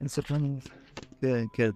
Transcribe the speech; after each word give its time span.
אין 0.00 0.08
ספק. 0.08 0.34
כן, 1.20 1.44
כן. 1.52 1.70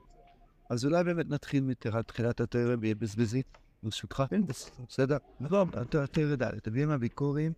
אז 0.71 0.85
אולי 0.85 1.05
באמת 1.05 1.29
נתחיל 1.29 1.63
מתחילת 1.63 2.41
התרא 2.41 2.77
בבזבזית, 2.77 3.59
ברשותך. 3.83 4.23
כן, 4.31 4.43
בסדר. 4.89 5.17
נכון, 5.41 5.71
התרא 5.75 6.37
ד', 6.37 6.59
תביאים 6.59 6.91
הביקורים, 6.91 7.53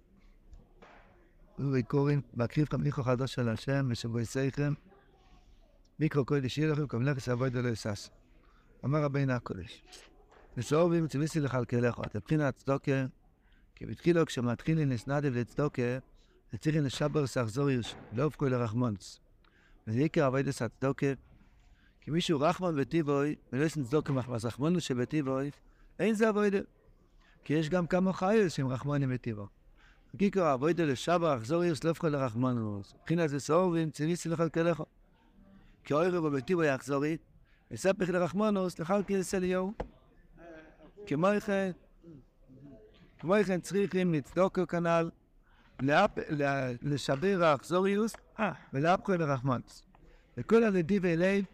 ביקורים, 1.58 2.20
בהקריב 2.34 2.66
לכם 2.66 2.86
איכו 2.86 3.02
חדש 3.02 3.34
של 3.34 3.48
השם 3.48 3.88
ושבו 3.90 4.20
יסייכם, 4.20 4.72
מיקרו 6.00 6.24
קודש 6.24 6.58
יהיה 6.58 6.72
לכם 6.72 6.86
כמלכס 6.86 7.28
אבוי 7.28 7.50
דלא 7.50 7.68
יסס. 7.68 8.10
אמר 8.84 9.02
רבינו 9.02 9.32
הקודש. 9.32 9.82
וסעובים 10.56 11.08
ציוויסי 11.08 11.40
לכלכלך, 11.40 12.00
לבחינת 12.14 12.56
צדוקה, 12.56 13.06
כי 13.74 13.86
בתחילו 13.86 14.26
כשמתחילים 14.26 14.90
לסנדב 14.90 15.36
לצדוקה, 15.36 15.98
וצריכים 16.52 16.84
לשבר 16.84 17.26
סחזור 17.26 17.70
ירש, 17.70 17.94
לא 18.12 18.22
הופכו 18.22 18.46
עיקר 19.86 20.26
אבוידס 20.26 20.62
הצדוקה, 20.62 21.06
כי 22.00 22.10
מישהו 22.10 22.40
רחמון 22.40 22.76
בטיבוי, 22.76 23.34
ולא 23.52 23.64
יש 23.64 23.78
צדוקה 23.78 24.12
מחמס 24.12 24.44
רחמונוס 24.44 24.82
שבטיבוי, 24.82 25.50
אין 25.98 26.14
זה 26.14 26.28
אבוידה. 26.28 26.58
כי 27.44 27.54
יש 27.54 27.68
גם 27.68 27.86
כמה 27.86 28.12
חיוס 28.12 28.52
שהם 28.52 28.68
רחמונים 28.68 29.10
בטיבו. 29.10 29.46
עיקר 30.18 30.54
אבוידה 30.54 30.84
לשבר 30.84 31.36
אחזור 31.36 31.64
ירש, 31.64 31.84
לא 31.84 31.88
הופכו 31.88 32.08
לרחמונוס. 32.08 32.94
מבחינת 33.00 33.30
זה 33.30 33.40
סעובים 33.40 33.90
ציוויסי 33.90 34.28
לכלכלך. 34.28 34.82
כי 35.84 35.94
אוירו 35.94 36.30
בטיבוי 36.30 36.68
יחזורי, 36.68 37.16
וספך 37.70 38.08
לרחמונוס, 38.08 38.78
לכלכל 38.78 39.14
אליהו. 39.34 39.72
כמו 41.06 41.28
כן, 41.46 41.70
כמו 43.18 43.34
כן 43.46 43.60
צריכים 43.60 44.14
לצדוקו 44.14 44.66
כנ"ל, 44.66 45.10
לשבר 46.82 47.44
האכזוריוס 47.44 48.14
ולאפקו 48.72 49.12
לרחמנס. 49.12 49.82
וכל 50.36 50.64
הנדיבי 50.64 51.16
לב, 51.16 51.44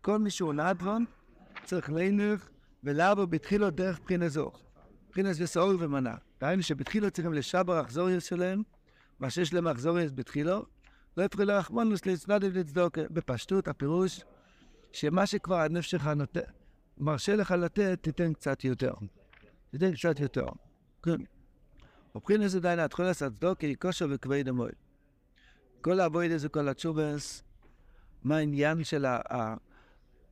כל 0.00 0.18
מי 0.18 0.30
שהוא 0.30 0.52
נדרון, 0.52 1.04
צריך 1.64 1.90
לינך 1.90 2.48
ולעבור 2.84 3.24
בתחילו 3.24 3.70
דרך 3.70 4.00
בחינה 4.04 4.28
זו. 4.28 4.52
בחינה 5.10 5.32
זה 5.32 5.46
סעור 5.46 5.72
ומנה. 5.78 6.14
דהיינו 6.40 6.62
שבתחילו 6.62 7.10
צריכים 7.10 7.32
לשבר 7.32 7.76
האכזוריוס 7.76 8.24
שלהם, 8.24 8.62
מה 9.20 9.30
שיש 9.30 9.54
להם 9.54 9.66
האכזוריוס 9.66 10.12
בתחילו, 10.14 10.64
לא 11.16 11.22
יפחו 11.22 11.42
לרחמנוס 11.42 12.06
לצנדב 12.06 12.58
לצדוקה. 12.58 13.00
בפשטות 13.10 13.68
הפירוש, 13.68 14.24
שמה 14.92 15.26
שכבר 15.26 15.60
הנפש 15.60 15.90
שלך 15.90 16.06
נותן, 16.06 16.40
מרשה 16.98 17.36
לך 17.36 17.50
לתת, 17.50 17.98
תיתן 18.02 18.32
קצת 18.32 18.64
יותר. 18.64 18.92
תיתן 19.70 19.94
קצת 19.94 20.20
יותר. 20.20 20.46
כן. 21.02 21.16
מבחין 22.14 22.42
איזה 22.42 22.60
דיין 22.60 22.78
התחול 22.78 23.04
לעשות 23.04 23.32
צדוקי, 23.32 23.74
כושר 23.78 24.06
וכבד 24.10 24.48
המועד. 24.48 24.89
כל 25.80 26.00
האבוידה 26.00 26.38
זה 26.38 26.48
כל 26.48 26.68
התשובס, 26.68 27.42
מה 28.24 28.36
העניין 28.36 28.84
של 28.84 29.04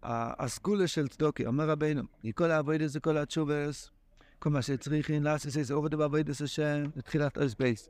הסגולה 0.03 0.87
של 0.87 1.09
צדוקי, 1.09 1.47
אומר 1.47 1.71
רבינו, 1.71 2.03
כל 2.35 2.51
האבוידה 2.51 2.87
זה 2.87 3.01
כל 3.01 3.17
התשובס, 3.17 3.91
כל 4.39 4.51
מה 4.51 4.63
שצריכים 4.63 5.23
לעשות 5.23 5.53
זה 5.53 5.75
עובד 5.75 5.95
באבוידה 5.95 6.35
של 6.35 6.45
השם, 6.45 6.85
לתחילת 6.97 7.39
אוס 7.39 7.55
בייס. 7.55 7.89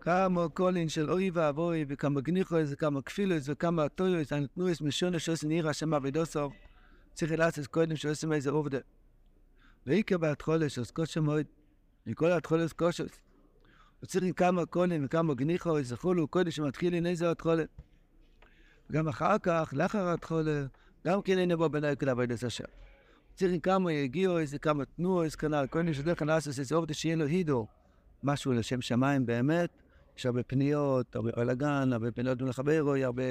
כמה 0.00 0.48
קולין 0.48 0.88
של 0.88 1.10
אוי 1.10 1.30
ואבוי, 1.30 1.84
וכמה 1.88 2.20
גניחוס, 2.20 2.68
וכמה 2.70 3.02
כפילוס, 3.02 3.44
וכמה 3.46 3.88
טויוס, 3.88 4.32
הנתנויס 4.32 4.80
משונה 4.80 5.18
שעושים 5.18 5.50
עיר 5.50 5.68
השם 5.68 5.94
אבידוסו, 5.94 6.50
צריך 7.14 7.32
לעשות 7.32 7.66
קודם 7.66 7.96
שעושים 7.96 8.32
איזה 8.32 8.50
עובדה. 8.50 8.78
ועיקר 9.86 10.18
בהתחולש, 10.18 10.78
אז 10.78 10.90
קושו 10.90 11.22
מאוד, 11.22 11.46
מכל 12.06 12.32
התחולש 12.32 12.72
קושוס. 12.72 13.27
וצריכים 14.02 14.32
כמה 14.32 14.66
קולים 14.66 15.04
וכמה 15.04 15.34
גניחוס 15.34 15.92
וכולו, 15.92 16.28
קודם 16.28 16.50
שמתחיל 16.50 16.94
עם 16.94 17.06
איזה 17.06 17.30
התחולה. 17.30 17.64
וגם 18.90 19.08
אחר 19.08 19.38
כך, 19.42 19.72
לאחר 19.76 20.08
התחולה, 20.08 20.66
גם 21.06 21.22
כן 21.22 21.38
אין 21.38 21.56
בו 21.56 21.68
בני 21.68 21.96
כדי 21.96 22.10
עבודת 22.10 22.42
השם. 22.42 22.64
צריכים 23.34 23.60
כמה 23.60 23.92
יגיעו, 23.92 24.38
איזה 24.38 24.58
כמה 24.58 24.84
תנועו, 24.84 25.22
איזה 25.22 25.36
כנ"ל, 25.36 25.66
קודם 25.70 25.92
שדרך 25.92 26.22
לעשות 26.22 26.58
איזה 26.58 26.74
עובדה 26.74 26.94
שיהיה 26.94 27.16
לו 27.16 27.26
הידו, 27.26 27.66
משהו 28.22 28.52
לשם 28.52 28.80
שמיים 28.80 29.26
באמת. 29.26 29.70
יש 30.18 30.26
הרבה 30.26 30.42
פניות, 30.42 31.16
הרבה 31.16 31.30
בלאגן, 31.36 31.92
הרבה 31.92 32.10
פניות 32.10 32.42
לחברו, 32.42 32.94
הרבה 32.94 33.22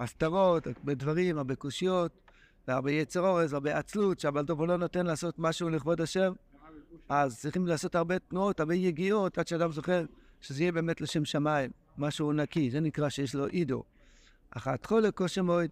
הסתרות, 0.00 0.66
הרבה 0.66 0.94
דברים, 0.94 1.38
הרבה 1.38 1.54
קושיות, 1.54 2.12
והרבה 2.68 2.90
יצר 2.90 3.20
אורז, 3.20 3.52
הרבה 3.52 3.78
עצלות, 3.78 4.20
שהבעל 4.20 4.44
לא 4.58 4.76
נותן 4.76 5.06
לעשות 5.06 5.34
משהו 5.38 5.68
לכבוד 5.68 6.00
השם. 6.00 6.32
אז 7.08 7.40
צריכים 7.40 7.66
לעשות 7.66 7.94
הרבה 7.94 8.18
תנועות, 8.18 8.60
הרבה 8.60 8.74
יגיעות, 8.74 9.38
עד 9.38 9.48
שאדם 9.48 9.72
זוכר 9.72 10.04
שזה 10.40 10.62
יהיה 10.62 10.72
באמת 10.72 11.00
לשם 11.00 11.24
שמיים, 11.24 11.70
משהו 11.98 12.32
נקי, 12.32 12.70
זה 12.70 12.80
נקרא 12.80 13.08
שיש 13.08 13.34
לו 13.34 13.46
אידו. 13.46 13.82
אחת 14.50 14.86
חולה 14.86 15.10
כושר 15.10 15.42
מאוד. 15.42 15.70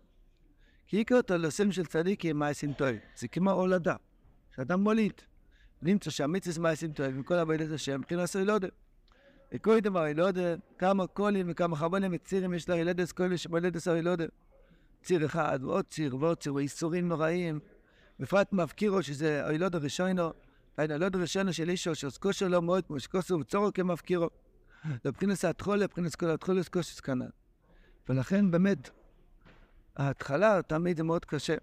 כי 0.86 0.96
יקרא 0.96 1.16
אותו 1.16 1.38
לשם 1.38 1.72
של 1.72 1.86
צדיקים 1.86 2.38
מייסים 2.38 2.72
טועים. 2.72 2.98
זה 3.16 3.28
כמו 3.28 3.50
הולדה, 3.50 3.96
שאדם 4.56 4.80
מוליד. 4.80 5.12
נמצא 5.82 6.10
שהמיצס 6.10 6.58
מייסים 6.58 6.92
טועים, 6.92 7.20
וכל 7.20 7.34
עבודת 7.34 7.70
השם, 7.70 8.00
מבחינת 8.00 8.24
סוילודה. 8.26 8.68
וכל 9.54 9.80
דבר 9.80 10.06
ילודה, 10.06 10.54
כמה 10.78 11.06
קולים 11.06 11.46
וכמה 11.50 11.76
חבונים 11.76 12.10
וצירים 12.14 12.54
יש 12.54 12.68
לה 12.68 12.76
ילדס 12.76 13.12
קולים 13.12 13.36
שמולדס 13.36 13.88
הילודה. 13.88 14.24
ציר 15.02 15.26
אחד 15.26 15.58
ועוד 15.62 15.84
ציר 15.90 16.16
ועוד 16.16 16.36
ציר, 16.36 16.54
ואיסורים 16.54 17.08
נוראים. 17.08 17.60
בפרט 18.18 18.52
מפקירו 18.52 19.02
שזה 19.02 19.46
הילוד 19.46 19.74
הראשונו, 19.74 20.30
הילוד 20.76 21.16
הראשונו 21.16 21.52
של 21.52 21.70
אישו, 21.70 21.94
שעוסקו 21.94 22.32
שלו 22.32 22.62
מאוד, 22.62 22.86
כמו 22.86 23.00
שכוסו 23.00 23.38
וצורו 23.40 23.72
כמפקירו. 23.74 24.30
לבחינס 25.04 25.44
התחולה, 25.44 25.76
לבחינס 25.76 26.14
כל 26.14 26.30
התחולס 26.30 26.68
כוסס 26.68 27.00
כנ"ל. 27.00 27.28
ולכן 28.08 28.50
באמת, 28.50 28.90
ההתחלה 29.96 30.60
תמיד 30.66 30.96
זה 30.96 31.02
מאוד 31.04 31.24
קשה. 31.24 31.54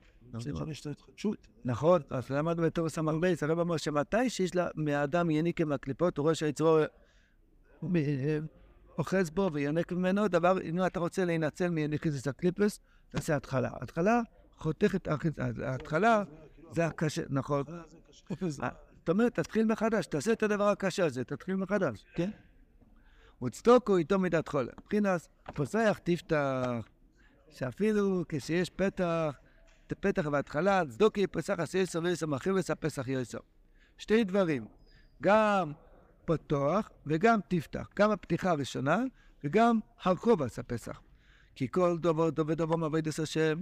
נכון, 1.65 2.01
אז 2.09 2.29
למדנו 2.29 2.63
בתור 2.63 2.89
סמ"ר 2.89 3.17
בייס, 3.17 3.43
הרב 3.43 3.59
אמר 3.59 3.77
שמתי 3.77 4.29
שיש 4.29 4.55
לה 4.55 4.67
מהאדם 4.75 5.29
יניקה 5.29 5.65
מהקליפות, 5.65 6.17
הוא 6.17 6.23
רואה 6.23 6.35
שהיצרו 6.35 6.79
אוחז 8.97 9.29
בו 9.29 9.49
ויונק 9.53 9.91
ממנו, 9.91 10.27
דבר, 10.27 10.61
אם 10.61 10.85
אתה 10.85 10.99
רוצה 10.99 11.25
להינצל 11.25 11.69
מיניקזיס 11.69 12.27
הקליפוס, 12.27 12.79
תעשה 13.09 13.35
התחלה. 13.35 13.69
התחלה 13.81 14.21
חותכת, 14.57 15.07
ההתחלה 15.63 16.23
זה 16.71 16.85
הקשה, 16.85 17.21
נכון. 17.29 17.63
זאת 19.09 19.13
אומרת, 19.13 19.39
תתחיל 19.39 19.65
מחדש, 19.65 20.05
תעשה 20.05 20.31
את 20.31 20.43
הדבר 20.43 20.67
הקשה 20.67 21.05
הזה, 21.05 21.23
תתחיל 21.23 21.55
מחדש, 21.55 22.05
כן? 22.13 22.29
וצדוקו 23.43 23.97
איתו 23.97 24.19
מידת 24.19 24.47
חולה. 24.47 24.71
מבחינת 24.81 25.27
פוסח 25.53 25.99
תפתח, 26.03 26.87
שאפילו 27.49 28.23
כשיש 28.29 28.69
פתח, 28.69 29.35
פתח 29.87 30.27
בהתחלה, 30.27 30.81
צדוקי 30.89 31.27
פסח 31.27 31.59
עשה 31.59 31.77
יסר 31.77 31.99
ויסר 32.03 32.27
מרחיב 32.27 32.61
פסח 32.61 33.07
יסר. 33.07 33.37
שתי 33.97 34.23
דברים, 34.23 34.65
גם 35.21 35.71
פתוח 36.25 36.89
וגם 37.05 37.39
תפתח, 37.47 37.89
גם 37.95 38.11
הפתיחה 38.11 38.49
הראשונה 38.51 39.03
וגם 39.43 39.79
הרחוב 40.03 40.41
עשה 40.41 40.63
פסח. 40.63 41.01
כי 41.55 41.67
כל 41.71 41.97
דובר 41.97 42.29
דובר 42.29 42.53
דובר 42.53 42.75
מעבודת 42.75 43.19
השם, 43.19 43.61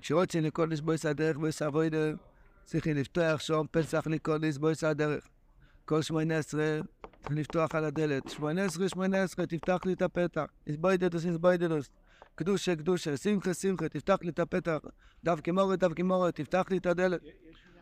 כשרוצים 0.00 0.44
לקודש 0.44 0.80
בויס 0.80 1.06
הדרך 1.06 1.36
בויס 1.36 1.62
אבוידה, 1.62 2.12
צריכים 2.66 2.96
לפתוח 2.96 3.40
שום 3.40 3.66
פסח 3.70 4.06
לקודש 4.06 4.56
בויס 4.56 4.84
הדרך. 4.84 5.28
כל 5.84 6.02
שמונה 6.02 6.38
עשרה 6.38 6.78
צריך 7.20 7.34
לפתוח 7.36 7.74
על 7.74 7.84
הדלת. 7.84 8.28
שמונה 8.28 8.64
עשרה, 8.64 8.88
שמונה 8.88 9.22
עשרה, 9.22 9.46
תפתח 9.46 9.78
לי 9.84 9.92
את 9.92 10.02
הפתח. 10.02 10.44
איזבוידדוס, 10.66 11.26
איזבוידדוס. 11.26 11.90
קדושה, 12.34 12.76
קדושה, 12.76 13.16
שמחה, 13.16 13.54
שמחה, 13.54 13.88
תפתח 13.88 14.18
לי 14.22 14.28
את 14.28 14.38
הפתח. 14.38 14.78
דף 15.24 15.40
כמורת, 15.44 15.78
דף 15.78 15.92
כמורת, 15.96 16.34
תפתח 16.34 16.64
לי 16.70 16.76
את 16.76 16.86
הדלת. 16.86 17.20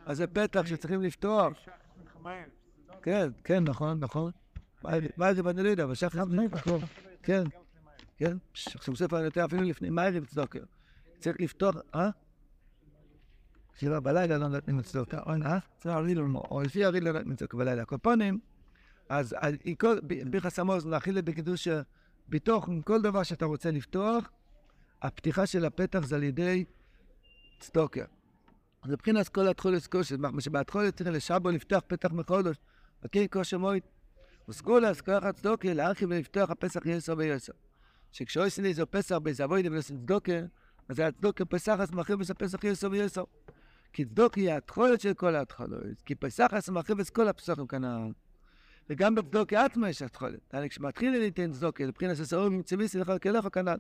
אז 0.06 0.17
זה 0.17 0.27
פתח 0.27 0.67
שצריכים 0.67 1.03
לפתוח. 1.03 1.53
כן, 3.03 3.31
כן, 3.44 3.65
נכון, 3.65 4.00
נכון. 4.00 4.33
מה 5.17 5.34
זה 5.34 5.69
יודע, 5.69 5.84
אבל 5.84 5.94
שחר 5.94 6.25
נכון. 6.25 6.81
כן, 7.23 7.43
כן. 8.17 8.37
עכשיו 8.75 8.97
ספר 8.97 9.25
יותר 9.25 9.44
אפילו 9.44 9.62
לפני 9.62 9.91
מערב 9.91 10.25
צדוקר. 10.25 10.62
צריך 11.19 11.37
לפתוח, 11.41 11.76
אה? 11.94 12.11
שבעה 13.76 14.00
בלילה 14.00 14.38
לא 14.38 14.49
נותנים 14.49 14.82
צדוקה, 14.82 15.21
לנו, 16.19 16.38
או 16.50 16.62
לפי 16.62 16.85
הריד 16.85 17.05
לא 17.05 17.12
נותנים 17.12 17.37
צדוקה 17.37 17.56
בלילה. 17.56 17.82
הקופונים, 17.82 18.38
אז 19.09 19.35
ביחס 20.31 20.59
להכיל 20.87 21.19
את 21.19 21.25
בקידוש 21.25 21.69
בתוך 22.29 22.69
כל 22.85 23.03
דבר 23.03 23.23
שאתה 23.23 23.44
רוצה 23.44 23.71
לפתוח, 23.71 24.31
הפתיחה 25.03 25.47
של 25.47 25.65
הפתח 25.65 26.06
זה 26.06 26.17
על 26.17 26.23
ידי 26.23 26.65
צדוקה. 27.59 28.05
אז 28.82 28.91
מבחינת 28.91 29.29
כל 29.29 29.49
התחולת 29.49 29.87
קושי, 29.87 30.15
מה 30.19 30.41
שבהתחולת 30.41 30.97
צריך 30.97 31.11
לשבו 31.11 31.50
לפתוח 31.50 31.82
פתח 31.87 32.12
מחודש, 32.12 32.56
וכי 33.05 33.29
כושר 33.29 33.59
מועד. 33.59 33.82
וסגולס 34.49 35.00
כוח 35.00 35.25
הצדוקה 35.25 35.73
להרחיב 35.73 36.09
ולפתוח 36.11 36.50
הפסח 36.50 36.87
יסר 36.87 37.15
ויסר. 37.19 37.53
שכשעושים 38.12 38.65
איזה 38.65 38.87
פסח 38.87 39.17
באיזה 39.17 39.44
אבוידה 39.44 39.71
ולעשות 39.71 39.97
צדוקה, 39.97 40.32
אז 40.88 40.99
הצדוקה 40.99 41.44
פסח 41.44 41.76
אז 41.81 41.91
מרחיב 41.91 42.21
את 42.21 42.31
הפסח 42.31 42.65
יסר 42.65 42.88
ויסר. 42.91 43.25
כי 43.94 44.05
צדוקה 44.05 44.41
היא 44.41 44.52
התחולת 44.52 45.00
של 45.00 45.14
כל 45.14 45.35
ההתחלות, 45.35 46.02
כי 46.05 46.14
פסח 46.14 46.49
אז 46.52 46.70
מרחיב 46.70 47.00
את 47.00 47.11
כל 47.11 47.29
הפסחים 47.29 47.67
כנ"ל. 47.67 48.12
וגם 48.91 49.14
בצדוקה 49.14 49.64
עצמה 49.64 49.88
יש 49.88 50.02
התחולת. 50.02 50.55
כשמתחיל 50.69 51.17
ליתן 51.17 51.52
צדוקה, 51.52 51.85
לבחינת 51.85 52.19
הסעור 52.19 52.46
ומצוויסי 52.46 52.99
לכלכלך 52.99 53.49
כנ"ל. 53.52 53.76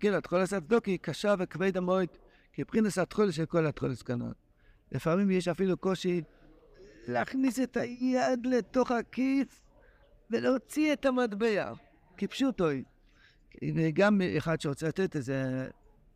כאילו, 0.00 0.16
התחולת 0.16 0.52
הצדוקי 0.52 0.98
קשה 0.98 1.34
וכבדה 1.38 1.80
מאוד, 1.80 2.08
כי 2.52 2.62
מבחינת 2.62 2.98
התחולת 2.98 3.32
של 3.32 3.46
כל 3.46 3.66
התחולת 3.66 4.02
כנראה. 4.02 4.30
לפעמים 4.92 5.30
יש 5.30 5.48
אפילו 5.48 5.76
קושי 5.76 6.22
להכניס 7.08 7.60
את 7.60 7.76
היד 7.76 8.46
לתוך 8.46 8.90
הכיס 8.90 9.62
ולהוציא 10.30 10.92
את 10.92 11.06
המטבע, 11.06 11.72
כפשוטו. 12.16 12.66
וגם 13.74 14.20
אחד 14.38 14.60
שרוצה 14.60 14.88
לתת 14.88 15.16
איזה 15.16 15.68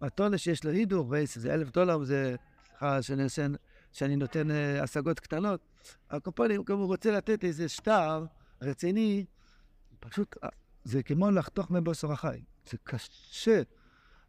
מתונה 0.03 0.39
שיש 0.39 0.65
לו 0.65 0.71
הידור, 0.71 1.07
ואיזה 1.09 1.55
אלף 1.55 1.71
דולר, 1.71 2.05
זה, 2.05 2.37
סליחה 2.79 3.03
שאני 3.93 4.17
נותן 4.17 4.51
אה, 4.51 4.83
השגות 4.83 5.21
קטנות, 5.21 5.61
הקופונים, 6.11 6.63
אם 6.71 6.77
הוא 6.77 6.87
רוצה 6.87 7.11
לתת 7.11 7.45
איזה 7.45 7.69
שטר 7.69 8.25
רציני, 8.63 9.25
פשוט, 10.01 10.37
אה, 10.45 10.49
זה 10.85 11.03
כמו 11.03 11.31
לחתוך 11.31 11.71
מבוסר 11.71 12.13
החי. 12.13 12.43
זה 12.71 12.77
קשה. 12.83 13.63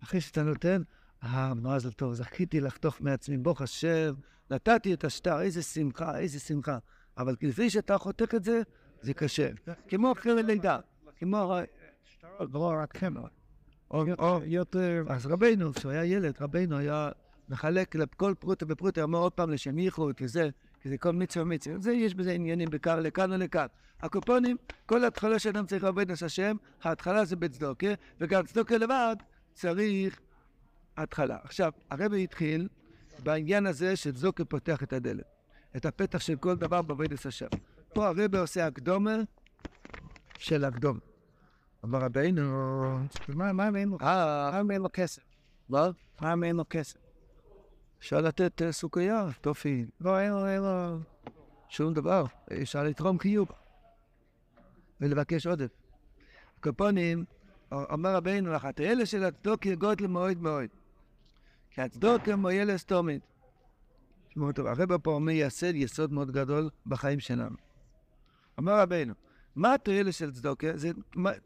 אחרי 0.04 0.22
שאתה 0.22 0.44
נותן, 0.44 0.82
אה, 1.24 1.54
מה 1.54 1.80
זה 1.80 1.92
טוב, 1.92 2.14
זכיתי 2.14 2.62
לחתוך 2.62 3.02
מעצמי, 3.02 3.38
ברוך 3.38 3.62
השם, 3.62 4.14
נתתי 4.50 4.94
את 4.94 5.04
השטר, 5.04 5.42
איזה 5.42 5.64
שמחה, 5.64 6.20
איזה 6.20 6.40
שמחה. 6.40 6.78
אבל 7.18 7.36
לפני 7.42 7.70
שאתה 7.70 7.98
חותך 7.98 8.36
את 8.36 8.44
זה, 8.44 8.62
זה 9.02 9.14
קשה. 9.14 9.50
כמו 9.88 10.12
אחרי 10.12 10.44
לידה. 10.44 10.80
כמו... 11.16 11.54
או 14.20 14.40
יותר... 14.46 15.04
אז 15.10 15.26
רבינו, 15.26 15.74
כשהוא 15.74 15.92
היה 15.92 16.06
ילד, 16.06 16.36
רבינו 16.42 16.78
היה 16.78 17.12
מחלק 17.50 17.96
לכל 17.96 18.34
פרוטה 18.40 18.66
ופרוטה, 18.70 19.04
אומר 19.04 19.20
עוד 19.20 19.32
פעם 19.32 19.50
לשם 19.50 19.80
ייחוד 19.80 20.16
וזה, 20.22 20.50
כי 20.82 20.90
זה 20.90 20.98
כל 20.98 21.12
מצווה 21.12 21.46
ומצווה. 21.46 21.80
זה, 21.80 21.92
יש 21.94 22.16
בזה 22.16 22.32
עניינים 22.32 22.70
בעיקר 22.70 23.00
לכאן 23.00 23.32
ולכאן. 23.32 23.66
הקופונים, 24.02 24.58
כל 24.86 25.06
התחלה 25.06 25.40
שאדם 25.40 25.66
צריך 25.66 25.84
לעבוד 25.84 26.12
את 26.12 26.22
השם, 26.22 26.56
ההתחלה 26.84 27.26
זה 27.26 27.36
בצדוקה, 27.36 27.88
וגם 28.20 28.46
צדוקה 28.46 28.78
לבד 28.78 29.16
צריך 29.54 30.20
התחלה. 30.98 31.38
עכשיו, 31.44 31.72
הרבי 31.90 32.24
התחיל 32.24 32.68
בעניין 33.24 33.66
הזה 33.66 33.96
שצדוקה 33.96 34.46
פותח 34.46 34.84
את 34.84 34.94
הדלת, 34.94 35.26
את 35.76 35.86
הפתח 35.86 36.20
של 36.20 36.36
כל 36.36 36.56
דבר 36.56 36.82
בעבודת 36.82 37.26
השם. 37.26 37.48
פה 37.94 38.08
הרבי 38.08 38.38
עושה 38.38 38.68
הקדומה 38.68 39.18
של 40.38 40.66
הקדומה. 40.66 41.00
אמר 41.86 42.00
רבינו, 42.00 43.00
מה 43.36 43.68
אם 43.70 44.72
אין 44.72 44.82
לו 44.82 44.90
כסף? 44.94 45.22
מה? 45.70 45.90
מה 46.22 46.34
אם 46.34 46.44
אין 46.44 46.56
לו 46.56 46.64
כסף? 46.70 47.05
אפשר 48.06 48.22
לתת 48.22 48.62
אה, 48.62 48.72
סוכריה, 48.72 49.28
טופי. 49.42 49.86
לא, 50.02 50.20
אין 50.20 50.32
לו, 50.32 50.48
אין 50.48 50.62
לו 50.62 51.00
שום 51.70 51.94
דבר. 51.94 52.26
אפשר 52.62 52.84
לתרום 52.84 53.18
קיוב 53.18 53.48
ולבקש 55.02 55.48
עודף. 55.48 55.72
הקופונים, 56.58 57.26
אמר 57.74 58.16
רבינו 58.16 58.54
לך, 58.54 58.68
אלה 58.80 59.06
של 59.06 59.24
הצדוק 59.24 59.66
יגוד 59.66 60.02
למועד 60.02 60.42
מאוד. 60.42 60.66
כי 61.70 61.82
הצדוק 61.82 62.30
הם 62.30 62.40
מויל 62.40 62.78
סתומית. 62.78 63.22
תשמעו 64.28 64.52
טוב, 64.52 64.68
הרב 64.68 64.98
פה 64.98 65.20
מייסד 65.22 65.76
יסוד 65.76 66.14
מאוד 66.14 66.32
גדול 66.32 66.70
בחיים 66.86 67.20
שלנו. 67.20 67.56
אמר 68.60 68.80
רבינו, 68.80 69.14
מה 69.56 69.74
התועלת 69.74 70.14
של 70.14 70.32
צדוקה? 70.32 70.68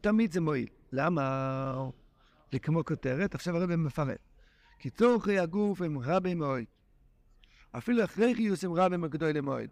תמיד 0.00 0.32
זה 0.32 0.40
מועיל. 0.40 0.68
למה? 0.92 1.88
זה 2.52 2.58
כמו 2.58 2.84
כותרת, 2.84 3.34
עכשיו 3.34 3.56
הרב 3.56 3.76
מפרט. 3.76 4.29
כי 4.80 4.90
צורכי 4.90 5.38
הגוף 5.38 5.82
הם 5.82 5.98
רבי 5.98 6.34
מאוד. 6.34 6.64
אפילו 7.72 8.04
אחרי 8.04 8.34
חיוס 8.34 8.64
הם 8.64 8.72
רבי 8.72 9.08
גדול 9.08 9.30
למועד. 9.30 9.68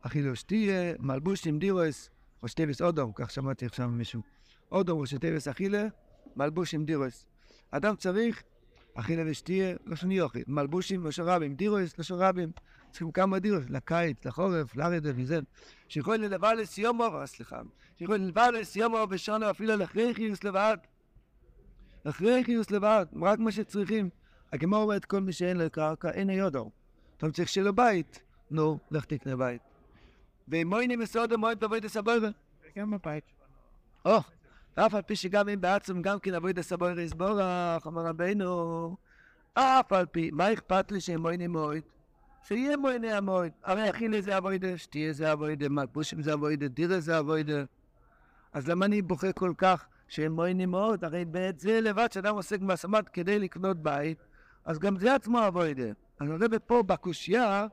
אכילו 0.00 0.36
שתיה, 0.36 0.94
מלבוש 0.98 1.46
עם 1.46 1.58
דירוס, 1.58 2.10
או 2.42 2.48
שטייבס 2.48 2.82
אודום, 2.82 3.12
כך 3.14 3.30
שמעתי 3.30 3.66
עכשיו 3.66 3.88
מישהו. 3.88 4.22
אודום 4.72 5.00
או 5.00 5.06
שטייבס 5.06 5.48
אכילה, 5.48 5.86
מלבוש 6.36 6.74
עם 6.74 6.84
דירוס. 6.84 7.26
אדם 7.70 7.96
צריך 7.96 8.42
אכילה 8.94 9.22
ושתיה, 9.26 9.76
לשון 9.86 10.10
יוכי. 10.10 10.42
מלבושים 10.46 11.06
לשון 11.06 11.28
רבים, 11.28 11.54
דירוס 11.54 11.98
לשון 11.98 12.18
רבים. 12.20 12.52
צריכים 12.90 13.12
כמה 13.12 13.38
דירוס, 13.38 13.64
לקיץ, 13.68 14.24
לחורף, 14.24 14.76
לרדת 14.76 15.14
וזה. 15.16 15.38
שיכול 15.88 16.16
ללבד 16.16 16.54
לסיומו, 16.58 17.22
סליחה. 17.26 17.60
שיכול 17.98 18.16
ללבד 18.16 18.50
לסיומו 18.60 19.06
בשונו 19.06 19.50
אפילו 19.50 19.76
לאחרי 19.76 20.14
חיוס 20.14 20.44
לבד. 20.44 20.76
אחרי 22.08 22.44
חיוס 22.44 22.70
לבד, 22.70 23.06
רק 23.22 23.38
מה 23.38 23.52
שצריכים. 23.52 24.08
הגמור 24.52 24.82
אומרת 24.82 25.04
כל 25.04 25.20
מי 25.20 25.32
שאין 25.32 25.56
לו 25.56 25.70
קרקע, 25.70 26.10
אין 26.10 26.30
היודו. 26.30 26.70
אתה 27.16 27.30
צריך 27.30 27.48
שיהיה 27.48 27.64
לו 27.64 27.72
בית, 27.72 28.22
נו, 28.50 28.78
לך 28.90 29.04
תקנה 29.04 29.36
בית. 29.36 29.62
ואם 30.48 30.68
מוינים 30.68 30.98
מסודו 30.98 31.38
מועד 31.38 31.60
בעבוד 31.60 31.84
הסבוירה. 31.84 32.28
גם 32.76 32.90
בבית 32.90 33.24
או, 34.04 34.18
אף 34.74 34.94
על 34.94 35.02
פי 35.02 35.16
שגם 35.16 35.48
אם 35.48 35.60
בעצם 35.60 36.02
גם 36.02 36.18
כן 36.18 36.34
עבוד 36.34 36.58
הסבוירה 36.58 37.02
יסבורך, 37.02 37.86
אמר 37.86 38.06
רבינו, 38.06 38.96
אף 39.54 39.92
על 39.92 40.06
פי, 40.06 40.30
מה 40.30 40.52
אכפת 40.52 40.92
לי 40.92 41.00
שהם 41.00 41.20
מוינים 41.20 41.52
מועד? 41.52 41.82
שיהיה 42.42 42.76
מויני 42.76 43.12
המועד. 43.12 43.52
הרי 43.62 43.90
אכילה 43.90 44.20
זה 44.20 44.38
אבוידה, 44.38 44.78
שתהיה 44.78 45.12
זה 45.12 45.32
אבוידה, 45.32 45.68
מלבושים 45.68 46.22
זה 46.22 46.34
אבוידה, 46.34 46.68
דירה 46.68 47.00
זה 47.00 47.18
אבוידה. 47.18 47.64
אז 48.52 48.68
למה 48.68 48.86
אני 48.86 49.02
בוכה 49.02 49.32
כל 49.32 49.52
כך 49.58 49.86
שהם 50.08 50.32
מוינים 50.32 50.70
מאוד? 50.70 51.04
הרי 51.04 51.24
זה 51.56 51.80
לבד 51.80 52.12
שאדם 52.12 52.34
עוסק 52.34 52.60
בהשמת 52.60 53.08
כדי 53.08 53.38
לקנות 53.38 53.76
בית, 53.76 54.18
אז 54.64 54.78
גם 54.78 54.98
זה 54.98 55.14
עצמו 55.14 55.46
אבוידה. 55.46 55.88
אז 56.20 56.30
הרב 56.30 56.58
פה 56.66 56.82
בקושייה, 56.82 57.66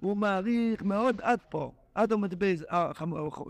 הוא 0.00 0.16
מעריך 0.16 0.82
מאוד 0.82 1.20
עד 1.22 1.38
פה. 1.48 1.72
עד 1.94 2.12
עומד 2.12 2.34
בייז, 2.34 2.64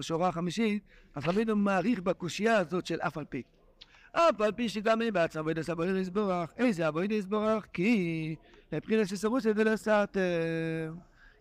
שורה 0.00 0.32
חמישית, 0.32 0.82
אז 1.14 1.28
רבינו 1.28 1.56
מעריך 1.56 2.00
בקושייה 2.00 2.58
הזאת 2.58 2.86
של 2.86 3.00
אף 3.00 3.18
על 3.18 3.24
פי. 3.24 3.42
אף 4.12 4.40
על 4.40 4.52
פי 4.52 4.68
שגם 4.68 5.02
אם 5.02 5.12
בעצם 5.12 5.38
אבוידע 5.38 5.62
סבוידע 5.62 5.98
יסבורך, 5.98 6.52
איזה 6.56 6.88
אבוידע 6.88 7.14
יסבורך? 7.14 7.66
כי 7.72 8.36
מבחינת 8.72 9.08
שסרוס 9.08 9.46
את 9.46 9.56
דלסת, 9.56 10.16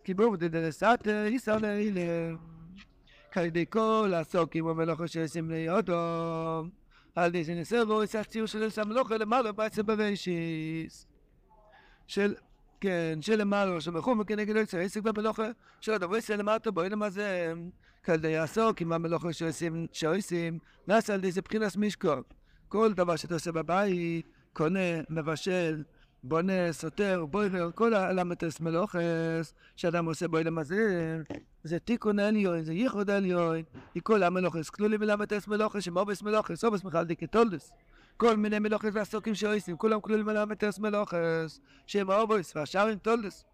כי 0.04 0.14
ברור 0.14 0.36
דלסת 0.36 1.06
יסר 1.30 1.58
לאלה. 1.58 2.02
כעל 3.34 3.46
ידי 3.46 3.64
כל 3.70 4.12
הסוקים 4.16 4.66
ומלוכה 4.66 5.08
שעושים 5.08 5.50
לידו, 5.50 5.94
על 7.14 7.28
ידי 7.28 7.44
זה 7.44 7.54
נסבו, 7.54 8.02
יצא 8.02 8.22
ציור 8.22 8.46
של 8.46 8.62
עשה 8.62 8.84
מלוכה 8.84 9.16
למעלה 9.16 9.52
בעצם 9.52 9.86
בראשיס. 9.86 11.06
של 12.06 12.34
כן, 12.80 13.18
שלמעלה, 13.20 13.80
שמחום 13.80 14.20
וכנגד 14.20 14.56
יוצא 14.56 14.78
עסק 14.78 15.02
במלוכה, 15.02 15.50
של 15.80 15.92
הדבר 15.92 16.16
יצא 16.16 16.34
למטה, 16.34 16.70
בואי 16.70 16.88
למזה, 16.88 17.52
כדי 18.02 18.28
יעסוק 18.28 18.80
עם 18.80 18.92
המלוכה 18.92 19.32
שעושים, 19.32 19.86
שעושים, 19.92 20.58
נעשה 20.88 21.14
על 21.14 21.18
ידי 21.18 21.32
זה 21.32 21.42
בחינס 21.42 21.76
משקול. 21.76 22.22
כל 22.68 22.92
דבר 22.92 23.16
שאתה 23.16 23.34
עושה 23.34 23.52
בבית, 23.52 24.28
קונה, 24.52 25.00
מבשל, 25.10 25.82
בונה, 26.26 26.72
סותר, 26.72 27.24
בוירר, 27.30 27.70
כל 27.74 27.94
הלמטס 27.94 28.60
מלוכס 28.60 29.54
שאדם 29.76 30.06
עושה 30.06 30.28
בוי 30.28 30.44
למזל, 30.44 31.22
זה 31.64 31.78
תיקון 31.78 32.18
עליון, 32.18 32.64
זה 32.64 32.72
ייחוד 32.72 33.10
עליון, 33.10 33.62
כל 34.02 34.22
המלוכס 34.22 34.70
כלולים 34.70 35.00
בלמטס 35.00 35.48
מלוכס, 35.48 35.82
שמובס 35.82 36.22
מלוכס, 36.22 36.64
אובס 36.64 36.84
מיכל 36.84 37.04
דיקטולדס. 37.04 37.72
כל 38.16 38.36
מיני 38.36 38.58
מלוכס 38.58 38.88
ועסוקים 38.92 39.34
שעושים, 39.34 39.76
כולם 39.76 40.00
כלולים 40.00 40.26
בלמטס 40.26 40.78
מלוכס, 40.78 41.60
שהם 41.86 42.10
אובס 42.10 42.56
והשארים 42.56 42.98
טולדס. 42.98 43.44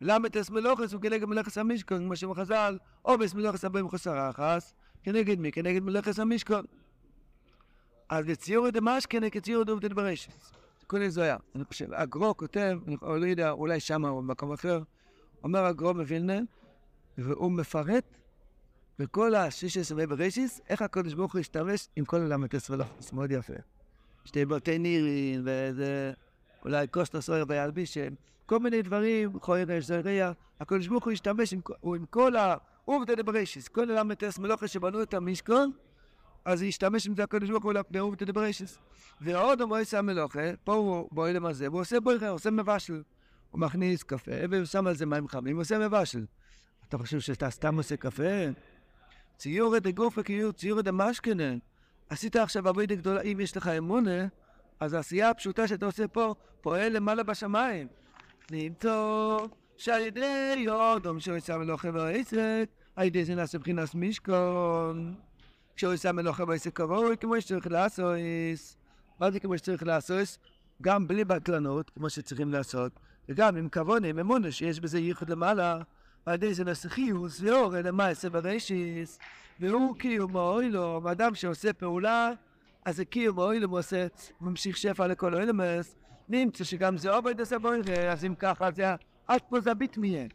למטס 0.00 0.50
מלוכס 0.50 0.92
הוא 0.92 1.02
כנגד 1.02 1.24
מלוכס 1.24 1.58
המשכון, 1.58 2.04
כמו 2.04 2.16
שאומר 2.16 2.34
חז"ל, 2.34 2.78
אובס 3.04 3.34
מלוכס 3.34 3.64
הבאים 3.64 3.88
חוסר 3.88 4.30
אחס, 4.30 4.74
כנגד 5.02 5.38
מי? 5.38 5.52
כנגד 5.52 5.82
מלוכס 5.82 6.18
המשכון. 6.18 6.64
אז 8.08 8.24
בציור 8.24 8.70
דמשכן 8.70 9.30
כציור 9.30 9.64
דובדד 9.64 9.92
ברשת. 9.92 10.61
זה 11.08 11.22
היה. 11.22 11.36
אני 11.54 11.64
חושב, 11.64 11.92
הגרו 11.92 12.36
כותב, 12.36 12.78
אני 12.86 12.96
לא 13.02 13.26
יודע, 13.26 13.50
אולי 13.50 13.80
שמה 13.80 14.08
או 14.08 14.22
במקום 14.22 14.52
אחר, 14.52 14.82
אומר 15.44 15.64
הגרו 15.64 15.94
מווילנה, 15.94 16.40
והוא 17.18 17.52
מפרט 17.52 18.04
בכל 18.98 19.34
עשרה 19.76 20.06
ברשיס, 20.06 20.60
איך 20.68 20.82
הקדוש 20.82 21.14
ברוך 21.14 21.32
הוא 21.32 21.40
השתמש 21.40 21.88
עם 21.96 22.04
כל 22.04 22.20
עשרה 22.54 22.76
לחוץ, 22.76 23.12
מאוד 23.12 23.30
יפה. 23.30 23.52
שתי 24.24 24.44
בתי 24.44 24.78
נירים, 24.78 25.42
ואיזה, 25.44 26.12
אולי 26.64 26.86
קוסטה 26.86 27.20
סויר 27.20 27.44
וילבישם, 27.48 28.14
כל 28.46 28.58
מיני 28.58 28.82
דברים, 28.82 29.40
חוירש, 29.40 29.84
זרע, 29.84 30.32
הקדוש 30.60 30.88
ברוך 30.88 31.04
הוא 31.04 31.12
השתמש 31.12 31.52
עם, 31.52 31.60
עם 31.84 32.06
כל 32.06 32.32
העובדה 32.36 33.14
דברשיס, 33.14 33.68
כל 33.68 33.90
עשרה 33.90 34.38
מלוכה 34.38 34.68
שבנו 34.68 35.02
את 35.02 35.14
המשכון, 35.14 35.70
אז 36.44 36.62
ישתמש 36.62 37.06
עם 37.06 37.16
זה 37.16 37.24
הקדוש 37.24 37.50
ברוך 37.50 37.64
הוא 37.64 37.72
לעובדה 37.90 38.24
דברשיס. 38.24 38.78
ועוד 39.20 39.60
הוא 39.60 39.68
מועצה 39.68 39.98
המלוכה, 39.98 40.56
פה 40.64 40.74
הוא 40.74 41.08
בועל 41.12 41.46
הזה, 41.46 41.70
והוא 41.70 41.80
עושה 41.80 42.00
בויכה, 42.00 42.28
הוא 42.28 42.34
עושה 42.34 42.50
מבשל. 42.50 43.02
הוא 43.50 43.60
מכניס 43.60 44.02
קפה, 44.02 44.30
והוא 44.50 44.64
שם 44.64 44.86
על 44.86 44.94
זה 44.94 45.06
מים 45.06 45.28
חמים, 45.28 45.58
עושה 45.58 45.78
מבשל. 45.78 46.24
אתה 46.88 46.98
חושב 46.98 47.20
שאתה 47.20 47.50
סתם 47.50 47.76
עושה 47.76 47.96
קפה? 47.96 48.48
ציור 49.36 49.76
את 49.76 49.86
הגופה 49.86 50.22
כאילו 50.22 50.52
ציור 50.52 50.80
את 50.80 50.86
המשכנה. 50.86 51.54
עשית 52.08 52.36
עכשיו 52.36 52.68
עבודה 52.68 52.94
גדולה, 52.94 53.20
אם 53.20 53.40
יש 53.40 53.56
לך 53.56 53.68
אמונה, 53.68 54.26
אז 54.80 54.92
העשייה 54.92 55.30
הפשוטה 55.30 55.68
שאתה 55.68 55.86
עושה 55.86 56.08
פה, 56.08 56.34
פועל 56.60 56.92
למעלה 56.92 57.22
בשמיים. 57.22 57.88
למצוא 58.50 59.48
שעל 59.76 60.02
ידי 60.02 60.54
יודום 60.58 61.18
יצא 61.36 61.58
מלוכה 61.58 61.88
ועסק, 61.94 62.68
על 62.96 63.06
ידי 63.06 63.24
זה 63.24 63.34
נעשה 63.34 63.58
מבחינת 63.58 63.94
משכון. 63.94 65.14
כשהוא 65.76 65.94
יצא 65.94 66.12
מלוכה 66.12 66.44
ועסק 66.48 66.76
קרוי, 66.76 67.16
כמו 67.16 67.40
שצריך 67.40 67.66
לעשות. 67.66 68.16
מה 69.20 69.30
זה 69.30 69.40
כמו 69.40 69.58
שצריך 69.58 69.82
לעשות? 69.82 70.38
גם 70.82 71.08
בלי 71.08 71.24
בטלנות, 71.24 71.90
כמו 71.90 72.10
שצריכים 72.10 72.52
לעשות, 72.52 72.92
וגם 73.28 73.56
עם 73.56 73.68
כבוד, 73.68 74.04
עם 74.04 74.18
אמונה, 74.18 74.50
שיש 74.50 74.80
בזה 74.80 74.98
ייחוד 74.98 75.30
למעלה, 75.30 75.78
ועל 76.26 76.34
ידי 76.34 76.54
זה 76.54 76.64
נסיכיוס, 76.64 77.40
ואור 77.40 77.72
למעשה 77.84 78.30
בראשיס, 78.30 79.18
והוא 79.60 79.96
קיום 79.96 80.36
האוילום, 80.36 81.06
אדם 81.06 81.34
שעושה 81.34 81.72
פעולה, 81.72 82.30
אז 82.84 82.96
זה 82.96 83.04
קיום 83.04 83.38
האוילום, 83.38 83.70
הוא 83.70 83.78
עושה, 83.78 84.06
ממשיך 84.40 84.76
שפע 84.76 85.06
לכל 85.06 85.34
אוילומס, 85.34 85.96
נמצא 86.28 86.64
שגם 86.64 86.96
זה 86.96 87.10
עובד 87.10 87.40
עשה 87.40 87.58
בוירה, 87.58 88.12
אז 88.12 88.24
אם 88.24 88.34
ככה, 88.34 88.70
זה 88.70 88.94
עד 89.26 89.40
פה 89.48 89.60
זה 89.60 89.70
הביטמיה. 89.70 90.26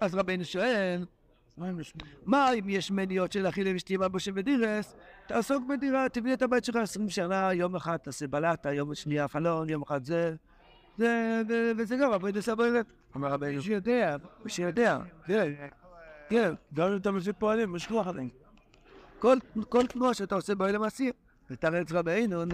אז 0.00 0.14
רבינו 0.14 0.44
שואל, 0.44 1.04
מה 2.26 2.52
אם 2.52 2.68
יש 2.68 2.90
מניות 2.90 3.32
של 3.32 3.48
אחי 3.48 3.64
למשתים 3.64 4.02
אבושים 4.02 4.34
ודירס? 4.36 4.94
תעסוק 5.26 5.64
בדירה, 5.68 6.08
תביא 6.08 6.32
את 6.32 6.42
הבית 6.42 6.64
שלך 6.64 6.76
עשרים 6.76 7.08
שנה, 7.08 7.52
יום 7.52 7.76
אחד 7.76 7.96
תעשה 7.96 8.26
בלטה, 8.26 8.72
יום 8.72 8.94
שנייה 8.94 9.28
חלון, 9.28 9.68
יום 9.68 9.82
אחד 9.82 10.04
זה. 10.04 10.34
זה, 10.98 11.42
וזה 11.78 11.96
גם 11.96 12.12
עבוד 12.12 12.38
עשה 12.38 12.54
בוירת. 12.54 12.86
אומר 13.14 13.28
רבינו. 13.28 13.56
מי 13.56 13.62
שיודע, 13.62 14.16
מי 14.44 14.50
שיודע. 14.50 14.98
כן, 15.26 15.52
כן. 16.28 16.54
גם 16.74 16.92
אם 16.92 16.96
אתה 16.96 17.10
מביא 17.10 17.32
פועלים, 17.38 17.72
משלוח 17.72 18.06
עליהם. 18.06 18.28
כל 19.68 19.86
תנועה 19.88 20.14
שאתה 20.14 20.34
עושה 20.34 20.54
באוהל 20.54 20.74
המעשי, 20.74 21.10
ותרץ 21.50 21.92
רבינו, 21.92 22.44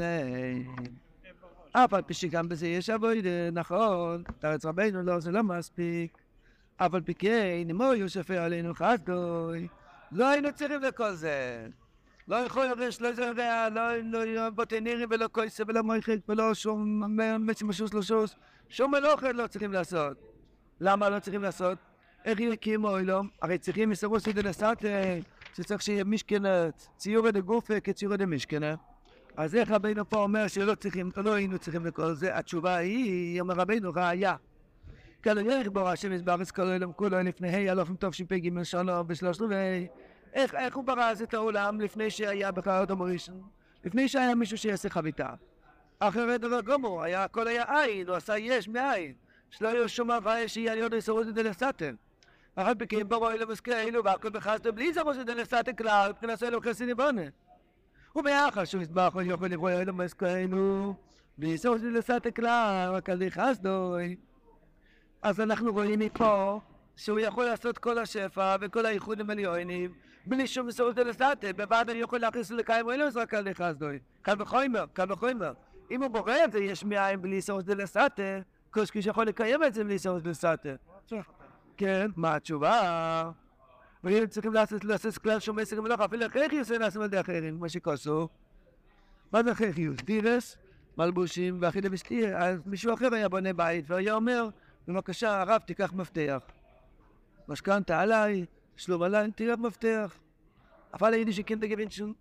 אף 1.72 1.94
על 1.94 2.02
פי 2.02 2.14
שגם 2.14 2.48
בזה 2.48 2.66
יש 2.66 2.90
אבוידה, 2.90 3.50
נכון, 3.52 4.22
תרץ 4.38 4.64
רבינו, 4.64 5.02
לא, 5.02 5.20
זה 5.20 5.30
לא 5.30 5.42
מספיק. 5.42 6.21
אבל 6.80 7.00
פיקי, 7.00 7.64
נמו 7.64 7.84
יוסף 7.84 8.30
עלינו 8.30 8.74
חסדוי, 8.74 9.68
לא 10.12 10.28
היינו 10.28 10.52
צריכים 10.52 10.82
לכל 10.82 11.12
זה. 11.12 11.66
לא 12.28 12.36
יכול 12.36 12.66
לרש, 12.66 13.00
לא 13.00 13.12
זרע, 13.12 13.68
לא 14.24 14.50
בוטנירי 14.50 15.04
ולא 15.10 15.26
קויסה 15.26 15.64
ולא 15.68 15.82
מויכת 15.82 16.18
ולא 16.28 16.54
שום 16.54 17.02
משוס 17.62 17.94
לא 17.94 18.02
שוס, 18.02 18.34
שום 18.68 18.90
מלוכת 18.90 19.30
לא 19.34 19.46
צריכים 19.46 19.72
לעשות. 19.72 20.16
למה 20.80 21.10
לא 21.10 21.18
צריכים 21.18 21.42
לעשות? 21.42 21.78
איך 22.24 22.40
יקימו 22.40 22.88
אוילום? 22.88 23.28
הרי 23.42 23.58
צריכים 23.58 23.90
מסרוס 23.90 24.28
את 24.28 24.38
הנסעת 24.38 24.84
שצריך 25.54 25.82
שיהיה 25.82 26.04
משכנה, 26.04 26.68
ציורי 26.96 27.32
דגופה 27.32 27.80
כציורי 27.80 28.16
דמשכנה. 28.16 28.74
אז 29.36 29.54
איך 29.54 29.70
רבינו 29.70 30.08
פה 30.08 30.16
אומר 30.16 30.48
שלא 30.48 30.74
צריכים, 30.74 31.10
לא 31.16 31.32
היינו 31.32 31.58
צריכים 31.58 31.86
לכל 31.86 32.14
זה? 32.14 32.38
התשובה 32.38 32.76
היא, 32.76 33.40
אומר 33.40 33.54
רבינו, 33.54 33.90
ראיה. 33.94 34.36
כאן 35.22 35.38
ירך 35.38 35.68
בור 35.72 35.88
השם 35.88 36.12
יזברך 36.12 36.56
כל 36.56 36.62
העולם 36.62 36.92
כולו 36.92 37.18
לפני 37.22 37.48
ה' 37.48 37.72
אלופים 37.72 37.96
תשפ"ג 38.00 38.62
שנה 38.62 39.02
ושלוש 39.08 39.40
רבעי 39.40 39.88
איך, 40.34 40.54
איך 40.54 40.76
הוא 40.76 40.84
ברז 40.84 41.22
את 41.22 41.34
העולם 41.34 41.80
לפני 41.80 42.10
שהיה 42.10 42.52
בכלל 42.52 42.82
אדם 42.82 43.02
ראשון? 43.02 43.42
לפני 43.84 44.08
שהיה 44.08 44.34
מישהו 44.34 44.58
שיעשה 44.58 44.88
חביתה. 44.90 45.28
אחרי 45.98 46.38
דבר 46.38 46.60
גמור, 46.60 47.04
הכל 47.04 47.48
היה 47.48 47.64
עין, 47.68 48.08
הוא 48.08 48.16
עשה 48.16 48.38
יש 48.38 48.68
מאין. 48.68 49.12
שלא 49.50 49.68
יהיו 49.68 49.88
שום 49.88 50.10
הוויה 50.10 50.48
שיהיה 50.48 50.74
להיות 50.74 50.92
יסורות 50.92 51.28
את 51.28 51.34
דלסתן. 51.34 51.94
אחר 52.56 52.72
פקים 52.78 53.08
ברו 53.08 53.30
אלו 53.30 53.48
מסכאלו 53.48 54.04
והכל 54.04 54.30
בחסדו 54.30 54.72
בלי 54.72 54.92
זרות 54.92 55.16
דלסתן 55.16 55.76
כלל, 55.78 56.10
מבחינת 56.10 56.42
אלו 56.42 56.60
חסד 56.60 56.88
יבונה. 56.88 57.22
וביחד 58.16 58.64
שהוא 58.64 58.82
יזבח 58.82 59.14
יכול 59.24 59.48
לברוא 59.48 59.70
אלו 59.70 59.92
מסכאלו 59.92 60.94
בלי 61.38 61.56
זרות 61.56 61.80
דלסתן 61.80 62.30
כלל, 62.36 62.90
רק 62.94 63.10
על 63.10 63.22
חסדו. 63.30 63.96
אז 65.22 65.40
אנחנו 65.40 65.72
רואים 65.72 65.98
מפה 65.98 66.60
שהוא 66.96 67.18
יכול 67.18 67.44
לעשות 67.44 67.78
כל 67.78 67.98
השפע 67.98 68.56
וכל 68.60 68.86
האיחודים 68.86 69.30
הליונים 69.30 69.92
בלי 70.26 70.46
שום 70.46 70.66
מסורת 70.66 70.94
דלסטה, 70.94 71.32
בבד 71.56 71.84
אני 71.88 71.98
יכול 71.98 72.18
להכניס 72.18 72.50
לקיים 72.50 72.86
או 72.86 72.92
אלוהים 72.92 73.12
רק 73.16 73.34
על 73.34 73.50
נכנסדוי. 73.50 73.98
קל 74.22 74.34
וחומר, 74.38 74.84
קל 74.92 75.12
וחומר. 75.12 75.52
אם 75.90 76.02
הוא 76.02 76.10
בורא 76.10 76.34
את 76.44 76.52
זה 76.52 76.58
יש 76.58 76.84
מאין 76.84 77.22
בלי 77.22 77.42
סורת 77.42 77.64
דלסטה, 77.64 78.06
קושקי 78.70 79.02
שיכול 79.02 79.26
לקיים 79.26 79.64
את 79.64 79.74
זה 79.74 79.84
בלי 79.84 79.98
סורת 79.98 80.22
דלסטה. 80.22 80.54
כן, 81.76 82.10
מה 82.16 82.34
התשובה? 82.34 83.30
ואם 84.04 84.26
צריכים 84.26 84.52
לעשות 84.84 85.18
כלל 85.18 85.40
שום 85.40 85.58
עשר 85.58 85.80
מלאכה, 85.80 86.04
אפילו 86.04 86.26
חייכיוס 86.28 86.72
אין 86.72 86.80
לעשות 86.80 87.04
ידי 87.04 87.20
אחרים, 87.20 87.56
כמו 87.56 87.68
שכוסו. 87.68 88.28
מה 89.32 89.42
זה 89.42 89.54
חייכיוס? 89.54 89.96
דירס, 90.04 90.56
מלבושים 90.98 91.58
ואחידה 91.60 91.88
וסטיר. 91.92 92.36
אז 92.36 92.60
מישהו 92.66 92.94
אחר 92.94 93.14
היה 93.14 93.28
בונה 93.28 93.52
בית 93.52 93.84
והיה 93.88 94.14
אומר 94.14 94.48
בבקשה, 94.88 95.40
הרב, 95.40 95.60
תיקח 95.66 95.92
מפתח. 95.92 96.40
משכנתה 97.48 98.00
עליי, 98.00 98.44
שלום 98.76 99.02
עליי, 99.02 99.30
תיקח 99.30 99.54
מפתח. 99.58 100.18
אבל 100.94 101.14
היידיש 101.14 101.40
כן 101.40 101.58
תגבין 101.58 101.90
שום. 101.90 102.12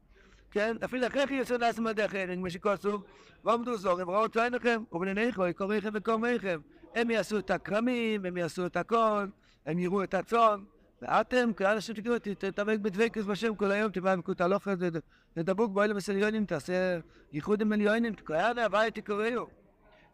כן, 0.51 0.77
אפילו 0.85 1.07
אחרי 1.07 1.27
כן 1.27 1.33
יוצא 1.33 1.55
אחרים, 2.05 2.39
כמו 2.39 2.49
שכוסו, 2.49 3.01
ועמדו 3.43 3.77
זורם, 3.77 4.09
ראו 4.09 4.25
את 4.25 4.37
עיניכם, 4.37 4.83
ובניניכם, 4.91 5.41
יקוריכם 5.49 5.89
וקורמיכם. 5.93 6.59
הם 6.95 7.09
יעשו 7.09 7.39
את 7.39 7.51
הכרמים, 7.51 8.25
הם 8.25 8.37
יעשו 8.37 8.65
את 8.65 8.77
הכל, 8.77 9.25
הם 9.65 9.79
יראו 9.79 10.03
את 10.03 10.13
הצאן, 10.13 10.63
ואתם, 11.01 11.53
כלל 11.53 11.77
השם 11.77 11.93
תקראו, 11.93 12.19
תתאבק 12.19 12.79
בדבקס 12.79 13.23
בשם 13.23 13.55
כל 13.55 13.71
היום, 13.71 13.91
תבוא 13.91 14.11
כותא 14.25 14.43
לוחת, 14.43 14.77
תדבוק 15.33 15.71
בו 15.71 15.83
אלה 15.83 15.93
מסליונים, 15.93 16.45
תעשה 16.45 16.99
ייחוד 17.33 17.61
עם 17.61 17.73
עליונים, 17.73 18.13
תקרא 18.13 18.53
הוואי 18.63 18.91
תקראו. 18.91 19.60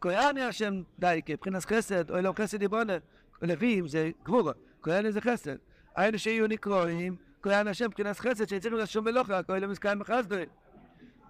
כהן 0.01 0.37
השם 0.37 0.81
דייקה, 0.99 1.33
מבחינת 1.33 1.65
חסד, 1.65 2.11
או 2.11 2.21
לא 2.21 2.33
חסד 2.39 2.61
יבונה. 2.61 2.93
לווים 3.41 3.87
זה 3.87 4.11
גבורה, 4.23 4.53
כהן 4.81 5.11
זה 5.11 5.21
חסד. 5.21 5.55
היינו 5.95 6.19
שיהיו 6.19 6.47
נקרואים, 6.47 7.15
כהן 7.41 7.67
השם 7.67 7.85
מבחינת 7.85 8.19
חסד, 8.19 8.49
שיצאנו 8.49 8.77
לשום 8.77 9.05
מלוכה, 9.05 9.43
כהן 9.43 9.61
למזכאים 9.61 9.99
בחסדוי. 9.99 10.45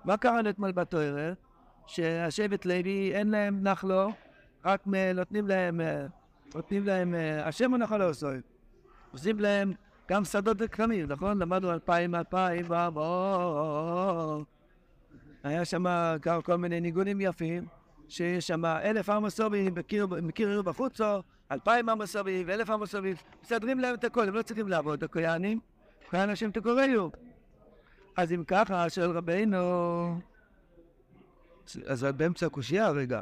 מה 0.05 0.17
קרה 0.17 0.39
אתמול 0.49 0.71
בתואר? 0.71 1.33
שהשבט 1.87 2.65
לוי 2.65 3.11
אין 3.13 3.29
להם 3.29 3.63
נחלו, 3.63 4.11
רק 4.65 4.81
נותנים 5.15 5.47
להם, 5.47 5.81
נותנים 6.55 6.85
להם, 6.85 7.15
השם 7.43 7.71
הוא 7.71 7.77
נחלו 7.77 8.05
עושה. 8.05 8.27
עושים 9.11 9.39
להם 9.39 9.73
גם 10.09 10.25
שדות 10.25 10.57
וכרמים, 10.59 11.07
נכון? 11.07 11.37
למדנו 11.37 11.71
אלפיים, 11.71 12.15
אלפיים, 12.15 12.65
ואמרו, 12.67 14.43
היה 15.43 15.65
שם 15.65 15.85
כל 16.43 16.55
מיני 16.55 16.79
ניגונים 16.81 17.21
יפים. 17.21 17.76
שיש 18.09 18.47
שם 18.47 18.65
אלף 18.65 19.09
מכיר 20.21 20.49
עירו 20.49 20.63
בחוצו, 20.63 21.21
אלפיים 21.51 21.89
עם 21.89 21.99
מסובים 21.99 22.47
ואלף 22.47 22.69
עם 22.69 22.81
מסובים, 22.81 23.15
מסדרים 23.43 23.79
להם 23.79 23.95
את 23.95 24.03
הכל, 24.03 24.27
הם 24.27 24.33
לא 24.33 24.41
צריכים 24.41 24.67
לעבוד, 24.67 25.03
הכויאנים, 25.03 25.59
כהן 26.09 26.29
השם 26.29 26.51
תקוריו. 26.51 27.07
אז 28.15 28.33
אם 28.33 28.43
ככה, 28.47 28.89
שואל 28.89 29.11
רבינו, 29.11 29.59
אז 31.85 32.03
באמצע 32.03 32.45
הקושייה 32.45 32.89
רגע. 32.89 33.21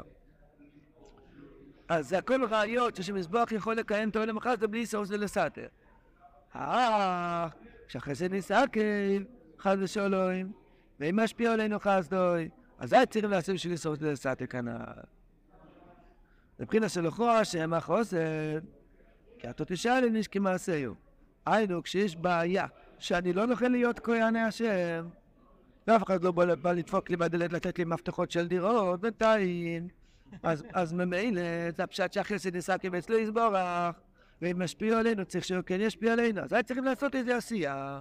אז 1.87 2.09
זה 2.09 2.17
הכל 2.17 2.45
ראיות 2.45 2.95
שמזבח 2.95 3.51
יכול 3.51 3.75
לקיים 3.75 4.09
את 4.09 4.15
העולם 4.15 4.37
זה 4.59 4.67
בלי 4.67 4.85
סוס 4.85 5.09
ולסתר. 5.11 5.67
אה, 6.55 7.47
שאחרי 7.87 8.15
זה 8.15 8.29
נסתכל, 8.29 9.23
חס 9.59 9.75
ושלום, 9.79 10.51
ואם 10.99 11.19
משפיע 11.19 11.53
עלינו 11.53 11.79
חסדוי, 11.79 12.49
אז 12.79 12.89
זה 12.89 12.97
צריכים 13.09 13.31
לעשות 13.31 13.55
בשביל 13.55 13.73
לסוף 13.73 14.01
לסעתי 14.01 14.47
כנ"ל. 14.47 15.01
מבחינה 16.59 16.89
של 16.89 17.07
לכאורה 17.07 17.45
שהם 17.45 17.73
החוסר, 17.73 18.17
כי 19.39 19.47
התותשאלי 19.47 20.09
נשכי 20.09 20.39
מעשיהו. 20.39 20.93
היינו, 21.45 21.83
כשיש 21.83 22.15
בעיה 22.15 22.65
שאני 22.99 23.33
לא 23.33 23.45
נוכל 23.45 23.67
להיות 23.67 23.99
כהני 23.99 24.41
השם, 24.41 25.07
ואף 25.87 26.03
אחד 26.03 26.23
לא 26.23 26.31
בא 26.31 26.71
לדפוק 26.71 27.09
לי 27.09 27.17
בדלת 27.17 27.53
לתת 27.53 27.79
לי 27.79 27.85
מפתחות 27.85 28.31
של 28.31 28.47
דירות, 28.47 29.01
בינתיים. 29.01 29.87
אז, 30.73 30.93
ממילא 30.93 31.41
זה 31.75 31.83
הפשט 31.83 32.13
שהחסד 32.13 32.55
נסקים 32.55 32.95
אצלו 32.95 33.17
יסבורך, 33.17 33.95
ואם 34.41 34.61
משפיע 34.63 34.99
עלינו 34.99 35.25
צריך 35.25 35.45
שהוא 35.45 35.61
כן 35.65 35.81
ישפיע 35.81 36.13
עלינו, 36.13 36.41
אז 36.41 36.53
היה 36.53 36.63
צריכים 36.63 36.83
לעשות 36.83 37.15
איזה 37.15 37.37
עשייה. 37.37 37.99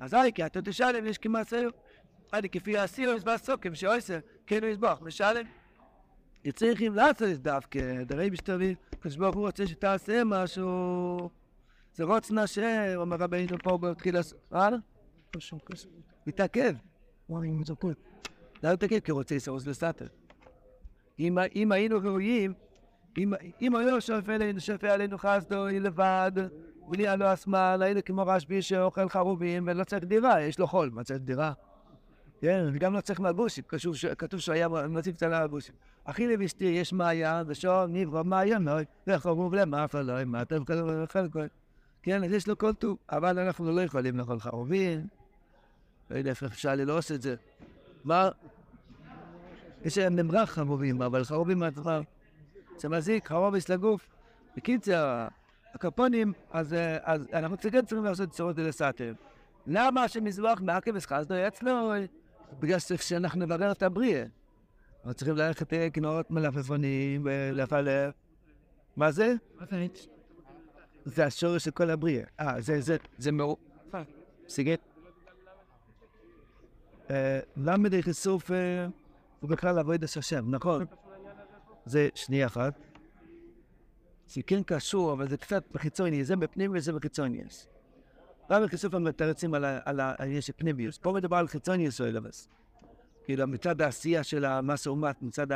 אז 0.00 0.14
היי, 0.14 0.32
אני 2.38 2.48
כפי 2.48 2.78
הסיר 2.78 3.14
מזבח 3.14 3.36
סוקים 3.36 3.74
שעושה, 3.74 4.18
כן 4.46 4.62
הוא 4.62 4.70
יסבוח, 4.70 5.02
משלם. 5.02 5.46
יצריכים 6.44 6.94
לעשות 6.94 7.28
את 7.32 7.42
דווקא, 7.42 8.02
דרי 8.02 8.30
בשתבין, 8.30 8.74
הקדוש 8.92 9.16
ברוך 9.16 9.36
הוא 9.36 9.46
רוצה 9.46 9.66
שתעשה 9.66 10.24
משהו. 10.24 11.30
זה 11.94 12.04
רוצנה 12.04 12.46
שאומר 12.46 13.16
רבינו 13.16 13.56
פה 13.62 13.78
בתחילה, 13.78 14.20
אה? 14.54 14.68
מתעכב. 16.26 16.74
למה 18.62 18.72
מתעכב? 18.72 18.98
כי 18.98 19.12
רוצה 19.12 19.34
יסרוס 19.34 19.66
לסתר. 19.66 20.06
אם 21.18 21.72
היינו 21.72 21.98
ראויים, 22.02 22.54
אם 23.62 23.76
היו 23.76 24.00
שופע 24.00 24.92
עלינו 24.92 25.18
חסדו 25.18 25.66
לבד, 25.66 26.32
ונהיה 26.88 27.16
לו 27.16 27.26
השמאל, 27.26 27.82
היינו 27.82 28.00
כמו 28.04 28.22
רשב"י 28.26 28.62
שאוכל 28.62 29.08
חרובים 29.08 29.64
ולא 29.66 29.84
צריך 29.84 30.04
דירה, 30.04 30.42
יש 30.42 30.58
לו 30.58 30.66
חול, 30.66 30.90
מה 30.92 31.04
צריך 31.04 31.20
דירה? 31.20 31.52
כן, 32.40 32.64
וגם 32.72 32.94
לא 32.94 33.00
צריך 33.00 33.20
מלבושים, 33.20 33.64
כתוב 34.18 34.40
שהוא 34.40 34.54
היה 34.54 34.68
מציב 34.68 35.14
קטנה 35.14 35.40
מלבושים. 35.40 35.74
אחי 36.04 36.26
לבשתי 36.26 36.64
יש 36.64 36.92
מעיין, 36.92 37.46
ושור 37.46 37.86
נברא 37.86 38.24
מעיינות, 38.24 38.86
וחרוב 39.06 39.54
למאפה 39.54 40.00
לא 40.00 40.20
ימטה 40.20 40.56
וחלקו. 41.02 41.40
כן, 42.02 42.24
אז 42.24 42.32
יש 42.32 42.48
לו 42.48 42.58
כל 42.58 42.72
טוב, 42.72 42.98
אבל 43.10 43.38
אנחנו 43.38 43.72
לא 43.72 43.80
יכולים 43.80 44.18
לאכול 44.18 44.40
חרובים. 44.40 45.06
לא 46.10 46.16
יודע 46.16 46.30
איפה 46.30 46.46
אפשר 46.46 46.74
ללעוס 46.74 47.12
את 47.12 47.22
זה. 47.22 47.34
מה? 48.04 48.28
יש 49.84 49.98
להם 49.98 50.16
נמרח 50.16 50.50
חרובים, 50.50 51.02
אבל 51.02 51.24
חרובים 51.24 51.58
מהדבר. 51.58 52.00
זה 52.76 52.88
מזיק, 52.88 53.28
חרוביס 53.28 53.68
לגוף. 53.68 54.08
בקיצר, 54.56 55.26
הקפונים, 55.74 56.32
אז, 56.52 56.74
אז 57.02 57.28
אנחנו 57.32 57.56
צריכים 57.56 58.04
לעשות 58.04 58.30
צורות 58.30 58.56
דלסתר. 58.56 59.12
למה 59.66 60.08
שמזבח 60.08 60.60
מעכב 60.62 60.92
וסחזנו 60.94 61.46
אצלו? 61.46 61.92
בגלל 62.60 62.78
שאנחנו 62.78 63.40
נברר 63.40 63.72
את 63.72 63.82
הבריאה. 63.82 64.24
אנחנו 64.98 65.14
צריכים 65.14 65.36
ללכת 65.36 65.72
לקנות 65.72 66.30
מלפפונים 66.30 67.22
ולפלף. 67.24 68.14
מה 68.96 69.12
זה? 69.12 69.34
זה 71.04 71.24
השורש 71.26 71.64
של 71.64 71.70
כל 71.70 71.90
הבריאה. 71.90 72.24
אה, 72.40 72.60
זה, 72.60 72.80
זה, 72.80 72.96
זה 73.18 73.32
מאו... 73.32 73.56
סיגט. 74.48 74.80
למד 77.56 78.00
חשוף 78.00 78.50
הוא 79.40 79.50
בכלל 79.50 79.78
עבוד 79.78 80.02
את 80.02 80.16
השם, 80.16 80.50
נכון. 80.50 80.84
זה 81.86 82.08
שנייה 82.14 82.46
אחת. 82.46 82.74
זה 84.26 84.42
כן 84.42 84.62
קשור, 84.62 85.12
אבל 85.12 85.28
זה 85.28 85.36
קצת 85.36 85.64
בחיצוני, 85.72 86.24
זה 86.24 86.36
בפנים 86.36 86.72
וזה 86.74 86.92
בחיצוניוס. 86.92 87.68
למה 88.50 88.68
חשוף 88.68 88.94
המתרצים 88.94 89.54
על 89.84 90.00
העניין 90.00 90.40
של 90.40 90.52
פנימיוס? 90.56 90.98
פה 90.98 91.12
מדובר 91.12 91.36
על 91.36 91.48
חיצוניוס 91.48 92.00
או 92.00 92.06
אלמס. 92.06 92.48
כאילו, 93.24 93.46
מצד 93.46 93.80
העשייה 93.80 94.22
של 94.22 94.44
המסה 94.44 94.90
אומת, 94.90 95.22
מצד 95.22 95.46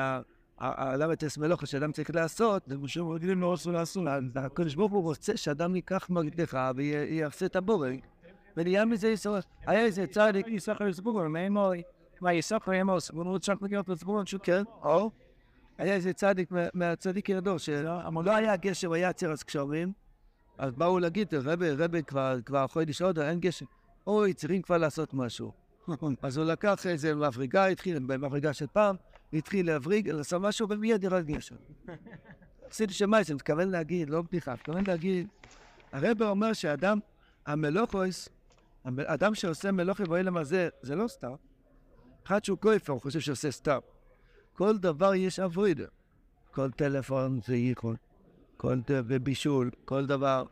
הלמתס 0.58 1.38
מלוכה 1.38 1.66
שאדם 1.66 1.92
צריך 1.92 2.10
לעשות, 2.14 2.62
זה 2.66 2.78
מה 2.78 2.88
שהם 2.88 3.08
רגילים 3.08 3.40
לא 3.40 3.52
רצו 3.52 3.72
לעשות. 3.72 4.04
הקדוש 4.34 4.74
ברוך 4.74 4.92
הוא 4.92 5.02
רוצה 5.02 5.36
שאדם 5.36 5.76
ייקח 5.76 6.10
מגדך 6.10 6.58
ויעשה 6.76 7.46
את 7.46 7.56
הבורג, 7.56 8.00
ונהיה 8.56 8.84
מזה 8.84 9.08
ישראל. 9.08 9.40
היה 9.66 9.80
איזה 9.80 10.06
צדיק, 10.06 10.46
יסחר 10.48 10.92
סבורון, 10.92 11.32
מאמוי, 11.32 11.82
מה 12.20 12.32
יסחר 12.32 12.80
אמוס, 12.80 13.10
הוא 13.10 13.24
רוצה 13.24 13.52
להיות 13.62 13.88
לסבורון 13.88 14.26
שהוא 14.26 14.40
כן, 14.40 14.62
או 14.82 15.10
היה 15.78 15.94
איזה 15.94 16.12
צדיק 16.12 16.50
מהצדיק 16.74 17.28
ידו, 17.28 17.58
שלא 17.58 18.36
היה 18.36 18.56
גשם, 18.56 18.92
היה 18.92 19.12
צרס 19.12 19.42
קשורים, 19.42 19.92
אז 20.58 20.72
באו 20.72 20.98
להגיד, 20.98 21.34
רבי, 21.34 21.70
רבי 21.70 22.02
כבר 22.44 22.66
חודש 22.66 23.02
עוד, 23.02 23.18
אין 23.18 23.40
גשם. 23.40 23.66
אוי, 24.06 24.34
צריכים 24.34 24.62
כבר 24.62 24.78
לעשות 24.78 25.14
משהו. 25.14 25.52
אז 26.22 26.36
הוא 26.36 26.46
לקח 26.46 26.86
איזה 26.86 27.14
מבריגה, 27.14 27.66
התחיל 27.66 27.98
במבריגה 27.98 28.52
של 28.52 28.66
פעם, 28.66 28.96
התחיל 29.32 29.66
להבריג, 29.66 30.08
לעשות 30.08 30.42
משהו, 30.42 30.68
ומיד 30.70 31.04
ירד 31.04 31.26
גשם. 31.26 31.56
עשיתי 32.70 32.92
שמייס, 32.92 33.30
אני 33.30 33.34
מתכוון 33.34 33.68
להגיד, 33.68 34.10
לא 34.10 34.22
בדיחה, 34.22 34.52
מתכוון 34.52 34.84
להגיד, 34.86 35.28
הרב 35.92 36.22
אומר 36.22 36.52
שאדם, 36.52 36.98
המלוכויס, 37.46 38.28
אדם 38.84 39.34
שעושה 39.34 39.72
מלוכי 39.72 40.02
ואילם 40.02 40.36
הזה, 40.36 40.68
זה 40.82 40.94
לא 40.96 41.08
סתם. 41.08 41.34
אחד 42.26 42.44
שהוא 42.44 42.58
כואף, 42.58 42.90
הוא 42.90 43.00
חושב 43.00 43.20
שעושה 43.20 43.50
סתם. 43.50 43.78
כל 44.52 44.78
דבר 44.78 45.14
יש 45.14 45.40
אבוידה. 45.40 45.84
כל 46.50 46.70
טלפון 46.70 47.40
זה 47.46 47.56
ייחוד, 47.56 47.96
ובישול, 48.88 49.70
כל 49.84 50.06
דבר, 50.06 50.44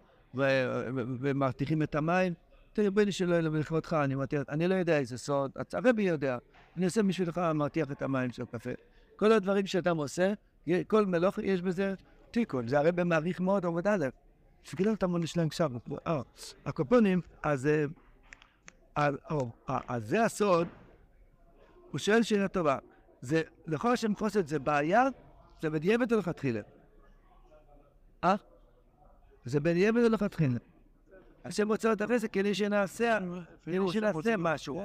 ומרתיחים 1.20 1.82
את 1.82 1.94
המים. 1.94 2.34
תראה, 2.72 2.90
בני 2.90 3.12
שלא 3.12 3.34
יהיה 3.34 3.42
לכבודך, 3.42 3.92
אני 3.92 4.14
מרתיח, 4.14 4.42
אני 4.48 4.68
לא 4.68 4.74
יודע 4.74 4.98
איזה 4.98 5.18
סוד, 5.18 5.50
הרבי 5.72 6.02
יודע, 6.02 6.38
אני 6.76 6.84
עושה 6.84 7.02
בשבילך, 7.02 7.40
מרתיח 7.54 7.90
את 7.90 8.02
המים 8.02 8.30
של 8.32 8.42
הקפה. 8.42 8.70
כל 9.16 9.32
הדברים 9.32 9.66
שאתה 9.66 9.90
עושה, 9.90 10.32
כל 10.86 11.06
מלוך 11.06 11.38
יש 11.38 11.62
בזה 11.62 11.94
תיקון, 12.30 12.68
זה 12.68 12.78
הרבי 12.78 13.04
מעריך 13.04 13.40
מאוד 13.40 13.66
עמוד 13.66 13.86
א', 13.86 14.06
שגילה 14.62 14.92
את 14.92 15.02
המון 15.02 15.26
שלהם 15.26 15.46
עכשיו, 15.46 15.70
אה, 16.06 16.20
הקופונים, 16.66 17.20
אז 17.42 17.68
זה 19.98 20.24
הסוד, 20.24 20.68
הוא 21.90 21.98
שואל 21.98 22.22
שאלה 22.22 22.48
טובה. 22.48 22.78
זה, 23.20 23.42
לכל 23.66 23.92
השם 23.92 24.14
חוסד 24.14 24.46
זה 24.46 24.58
בעיה, 24.58 25.08
זה 25.62 25.70
בדיעבד 25.70 26.12
או 26.12 26.18
לכתחילה? 26.18 26.60
אה? 28.26 28.34
זה 29.44 29.60
בדיעבד 29.60 30.04
או 30.04 30.08
לכתחילה? 30.08 30.58
השם 31.44 31.68
רוצה 31.68 31.92
לתפס 31.92 32.20
זה 32.20 32.28
כדי 32.28 32.54
שנעשה, 32.54 33.18
כדי 33.62 33.78
שנעשה 33.92 34.36
משהו. 34.38 34.82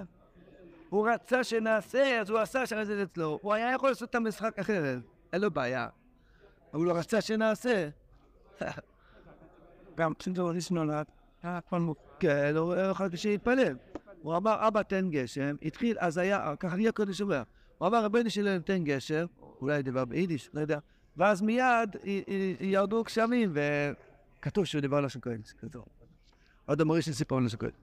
הוא 0.90 1.10
רצה 1.10 1.44
שנעשה, 1.44 2.22
אז 2.22 2.30
הוא 2.30 2.40
עשה 2.40 2.66
זה 2.84 3.04
אצלו. 3.04 3.40
הוא 3.42 3.54
היה 3.54 3.72
יכול 3.72 3.90
לעשות 3.90 4.10
את 4.10 4.16
המשחק 4.16 4.60
אחרת, 4.60 5.00
אין 5.34 5.42
לו 5.42 5.52
בעיה. 5.52 5.88
אבל 6.74 6.80
הוא 6.80 6.86
לא 6.86 6.94
רצה 6.94 7.22
שנעשה. 7.22 7.90
גם 9.98 10.14
כשנדוריס 10.14 10.72
נולד, 10.72 11.06
כן, 12.20 12.56
הוא 12.58 12.76
יכול 12.76 13.16
שיתפלל. 13.16 13.76
הוא 14.22 14.38
אמר, 14.38 14.68
אבא 14.68 14.84
תן 14.84 15.10
גשם, 15.10 15.56
התחיל, 15.62 15.98
אז 16.00 16.18
היה, 16.18 16.54
ככה 16.60 16.76
היה 16.76 16.92
קודש 16.92 17.22
אומר. 17.22 17.44
הוא 17.78 17.88
אמר, 17.88 18.06
רבנו 18.06 18.30
שלי 18.30 18.58
נותן 18.58 18.84
גשם, 18.84 19.26
אולי 19.62 19.84
דיבר 19.84 20.06
ביידיש, 20.06 20.50
לא 20.54 20.62
יודע, 20.62 20.80
ואז 21.18 21.42
מיד 21.42 21.96
ירדו 22.60 23.04
גשמים, 23.04 23.54
וכתוב 24.40 24.66
שהוא 24.66 24.82
דיבר 24.82 25.02
לשון 25.02 25.22
קודש, 25.22 25.54
כתוב. 25.62 25.86
עוד 26.66 26.82
אמרי 26.82 27.02
של 27.02 27.14
סיפור 27.14 27.42
לשון 27.42 27.60
קודש. 27.60 27.74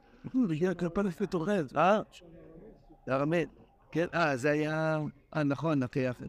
הגיע 0.50 0.74
כפלף 0.74 1.18
ותורחז, 1.20 1.76
אה? 1.76 2.00
זה 3.06 3.14
ארמית. 3.14 3.48
כן, 3.90 4.06
אה, 4.14 4.36
זה 4.36 4.50
היה, 4.50 4.98
אה, 5.36 5.42
נכון, 5.42 5.82
אחי 5.82 6.00
יפה. 6.00 6.24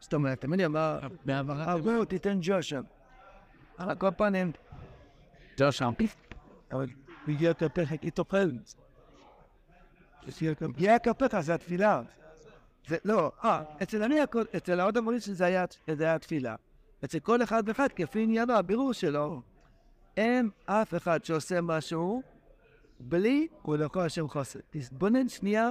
זאת 0.00 0.14
אומרת, 0.14 0.40
תמיד 0.40 0.60
אמר, 0.60 1.00
בעברה, 1.24 1.78
בואו, 1.78 2.04
תיתן 2.04 2.38
ג'ושם. 2.42 2.82
על 3.78 3.94
כל 3.94 4.10
פנים, 4.16 4.52
ג'ושם. 5.58 5.92
אבל 6.72 6.86
הגיע 7.28 7.54
כפלף, 7.54 8.02
איתו 8.02 8.24
פלס. 8.24 8.76
הגיע 10.60 10.98
כפלף, 10.98 11.40
זה 11.40 11.54
התפילה. 11.54 12.02
זה 12.86 12.96
לא, 13.04 13.32
אה, 13.44 13.62
אצל 13.82 14.02
אני, 14.02 14.16
אצל 14.56 14.80
העוד 14.80 14.96
המורים 14.96 15.20
שזה 15.20 15.44
היה 15.44 16.18
תפילה. 16.18 16.54
אצל 17.04 17.18
כל 17.18 17.42
אחד 17.42 17.62
ואחד, 17.66 17.88
כפי 17.96 18.22
עניינו, 18.22 18.52
הבירור 18.52 18.92
שלו, 18.92 19.42
אין 20.16 20.50
אף 20.66 20.94
אחד 20.94 21.24
שעושה 21.24 21.60
משהו 21.60 22.22
בלי 23.00 23.48
ולכל 23.64 24.00
השם 24.00 24.28
חוסר. 24.28 24.58
תתבונן 24.70 25.28
שנייה 25.28 25.70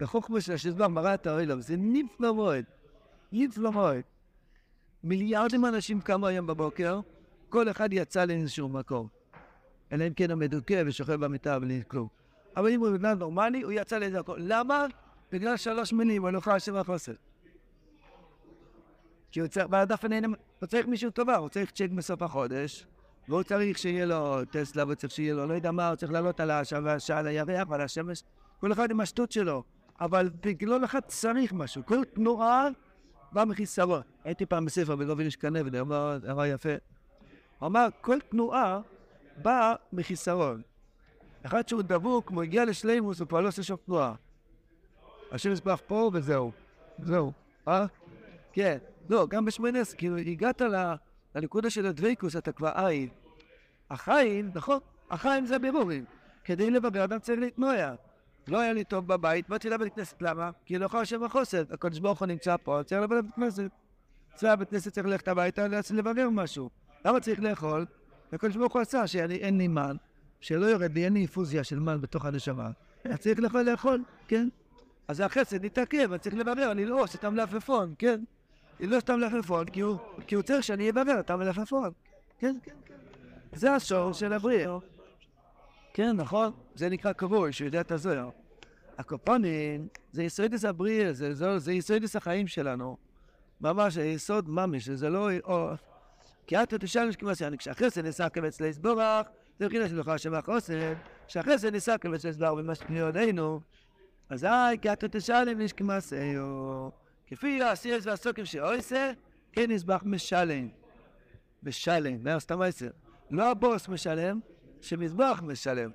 בחוכמה 0.00 0.40
של 0.40 0.52
השזבח 0.52 0.86
מראה 0.86 1.14
את 1.14 1.26
האוילום, 1.26 1.60
זה 1.60 1.74
נפלא 1.78 2.34
מאוד, 2.34 2.64
נפלא 3.32 3.72
מאוד. 3.72 4.00
מיליארדים 5.04 5.66
אנשים 5.66 6.00
קמו 6.00 6.26
היום 6.26 6.46
בבוקר, 6.46 7.00
כל 7.48 7.70
אחד 7.70 7.92
יצא 7.92 8.24
לאיזשהו 8.24 8.68
מקום. 8.68 9.08
אלא 9.92 10.06
אם 10.06 10.12
כן 10.12 10.30
הוא 10.30 10.38
מדוכא 10.38 10.82
ושוכב 10.86 11.24
במיטה 11.24 11.58
בלי 11.58 11.82
כלום. 11.88 12.08
אבל 12.56 12.68
אם 12.68 12.80
הוא 12.80 12.96
בן 12.96 13.18
נורמלי, 13.18 13.62
הוא 13.62 13.72
יצא 13.72 13.98
לאיזה 13.98 14.20
מקום. 14.20 14.34
למה? 14.38 14.86
בגלל 15.32 15.56
שלוש 15.56 15.92
מילים, 15.92 16.22
הוא 16.22 16.30
לא 16.30 16.38
יכול 16.38 16.52
השם 16.52 16.76
החוסר. 16.76 17.12
כי 19.30 19.40
הוא 19.40 19.48
צריך, 19.48 19.66
בדף 19.66 20.04
הנהנה, 20.04 20.28
הוא 20.60 20.66
צריך 20.66 20.86
מישהו 20.86 21.10
טובה, 21.10 21.36
הוא 21.36 21.48
צריך 21.48 21.70
צ'ק 21.70 21.88
בסוף 21.90 22.22
החודש, 22.22 22.86
והוא 23.28 23.42
צריך 23.42 23.78
שיהיה 23.78 24.06
לו 24.06 24.44
טסלה, 24.44 24.84
והוא 24.84 24.94
צריך 24.94 25.12
שיהיה 25.12 25.34
לו, 25.34 25.46
לא 25.46 25.54
יודע 25.54 25.70
מה, 25.70 25.88
הוא 25.88 25.96
צריך 25.96 26.12
לעלות 26.12 26.40
על 26.40 26.50
השעה, 26.50 27.18
על 27.18 27.26
הירח 27.26 27.68
ועל 27.70 27.80
השמש, 27.80 28.22
כל 28.60 28.72
אחד 28.72 28.90
עם 28.90 29.00
השטות 29.00 29.32
שלו. 29.32 29.62
אבל 30.00 30.30
בגלל 30.40 30.84
אחד 30.84 31.00
צריך 31.06 31.52
משהו, 31.52 31.86
כל 31.86 32.04
תנועה 32.04 32.68
בא 33.32 33.44
מחיסרון. 33.44 34.02
הייתי 34.24 34.46
פעם 34.46 34.64
בספר 34.64 34.96
בגובין 34.96 35.28
קנה, 35.38 35.58
וזה 35.66 35.80
אמר 36.30 36.46
יפה. 36.46 36.74
הוא 37.58 37.66
אמר, 37.66 37.88
כל 38.00 38.18
תנועה 38.28 38.80
באה 39.42 39.74
מחיסרון. 39.92 40.62
אחד 41.42 41.68
שהוא 41.68 41.82
דבוק, 41.82 42.28
כמו 42.28 42.42
הגיע 42.42 42.64
לשלימוס, 42.64 43.20
הוא 43.20 43.28
כבר 43.28 43.40
לא 43.40 43.48
עושה 43.48 43.62
שום 43.62 43.76
תנועה. 43.86 44.14
השם 45.32 45.52
יסבח 45.52 45.80
פה 45.86 46.10
וזהו. 46.12 46.52
זהו. 46.98 47.32
אה? 47.68 47.86
כן. 48.52 48.78
לא, 49.08 49.26
גם 49.30 49.44
בשמינס, 49.44 49.94
כאילו, 49.94 50.16
הגעת 50.16 50.62
לנקודה 51.34 51.70
של 51.70 51.86
הדבקוס, 51.86 52.36
אתה 52.36 52.52
כבר 52.52 52.70
עין. 52.74 53.08
החיים, 53.90 54.50
נכון, 54.54 54.78
החיים 55.10 55.46
זה 55.46 55.58
בירורים. 55.58 56.04
כדי 56.44 56.70
לבבר 56.70 57.04
אדם 57.04 57.18
צריך 57.18 57.40
להתנועע. 57.40 57.94
לא 58.48 58.60
היה 58.60 58.72
לי 58.72 58.84
טוב 58.84 59.08
בבית, 59.08 59.48
באתי 59.48 59.70
לבית 59.70 59.94
כנסת, 59.94 60.22
למה? 60.22 60.50
כי 60.64 60.78
לא 60.78 60.86
יכול 60.86 61.00
השם 61.00 61.24
החוסן. 61.24 61.62
הקדוש 61.70 61.98
ברוך 61.98 62.20
הוא 62.20 62.26
נמצא 62.26 62.56
פה, 62.56 62.80
צריך 62.86 63.02
לבוא 63.02 63.16
לבית 63.16 63.34
כנסת. 63.34 63.70
אצל 64.34 64.56
בית 64.56 64.70
כנסת 64.70 64.92
צריך 64.92 65.06
ללכת 65.06 65.28
הביתה 65.28 65.66
לברר 65.94 66.30
משהו. 66.30 66.70
למה 67.04 67.20
צריך 67.20 67.40
לאכול? 67.40 67.86
הקדוש 68.32 68.56
ברוך 68.56 68.72
הוא 68.72 68.82
עשה 68.82 69.06
שאין 69.06 69.58
לי 69.58 69.68
מן, 69.68 69.96
שלא 70.40 70.66
יורד 70.66 70.94
לי, 70.94 71.04
אין 71.04 71.12
לי 71.12 71.18
אינפוזיה 71.18 71.64
של 71.64 71.78
מן 71.78 72.00
בתוך 72.00 72.24
הנשמה. 72.24 72.70
צריך 73.18 73.40
לאכול, 73.40 73.62
לאכול, 73.62 74.02
כן? 74.28 74.48
אז 75.08 75.20
החסד 75.20 75.64
יתעכב, 75.64 76.12
אני 76.12 76.18
צריך 76.18 76.34
לברר, 76.34 76.72
אני 76.72 76.84
לא 76.84 77.02
עושה 77.02 77.18
את 77.18 77.24
המלפפון, 77.24 77.94
כן? 77.98 78.20
אני 78.80 78.86
לא 78.86 79.00
סתם 79.00 79.20
מלפפון, 79.20 79.66
כי 79.66 79.82
כי 80.26 80.34
הוא 80.34 80.42
צריך 80.42 80.64
שאני 80.64 80.90
אברר 80.90 81.20
את 81.20 81.30
המלפפון. 81.30 81.90
כן, 82.38 82.56
כן, 82.62 82.72
כן. 82.84 82.94
זה 83.52 83.72
השור 83.72 84.12
של 84.12 84.32
הבריאה. 84.32 84.78
כן, 85.94 86.16
נכון? 86.16 86.52
זה 86.74 86.88
נקרא 86.88 87.12
קבוע, 87.12 87.52
שהוא 87.52 87.66
יודע 87.66 87.80
את 87.80 87.92
הזוהר. 87.92 88.30
הקופונים 88.98 89.88
זה 90.12 90.22
יסודיס 90.22 90.64
הבריאה, 90.64 91.12
זה, 91.12 91.34
זה, 91.34 91.58
זה 91.58 91.72
יסודיס 91.72 92.16
החיים 92.16 92.46
שלנו. 92.46 92.96
ממש, 93.60 93.96
היסוד 93.96 94.48
ממש, 94.48 94.88
זה 94.88 95.10
לא... 95.10 95.28
או... 95.44 95.70
כי 96.46 96.56
את 96.62 96.74
תשאל 96.74 97.08
משכימה 97.08 97.34
שאני, 97.34 97.58
כשהחסד 97.58 98.00
ניסה 98.00 98.28
כבץ 98.28 98.60
להסבורך, 98.60 99.26
זה 99.58 99.64
מבחינה 99.64 99.88
של 99.88 100.00
לך 100.00 100.08
השם 100.08 100.34
החוסן, 100.34 100.92
כשהחסד 101.28 101.72
ניסה 101.72 101.98
כבץ 101.98 102.24
להסבורך 102.24 102.52
במה 102.52 102.74
שקניודנו, 102.74 103.60
אזי 104.32 104.46
את 104.92 105.04
תשאל 105.04 105.48
אם 105.48 105.60
נשכימה 105.60 106.00
סיו. 106.00 106.88
כפי 107.26 107.62
העשירס 107.62 108.06
והסוקים 108.06 108.44
שעושה, 108.44 109.12
כן 109.52 109.70
נזבח 109.70 110.02
משלם. 110.04 110.68
משלם, 111.62 112.24
מה 112.24 112.40
סתם 112.40 112.62
עשר. 112.62 112.90
לא 113.30 113.50
הבוס 113.50 113.88
משלם, 113.88 114.40
שמזבח 114.80 115.42
משלם. 115.42 115.90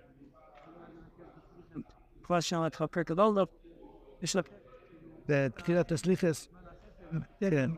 כבר 2.24 2.40
את 2.68 2.82
הפרק 2.82 3.12
גדול, 3.12 3.36
לא, 3.36 3.48
יש 4.22 4.36
לה... 4.36 4.42
בתחילת 5.28 5.92
הסליחס, 5.92 6.48
כן. 7.40 7.70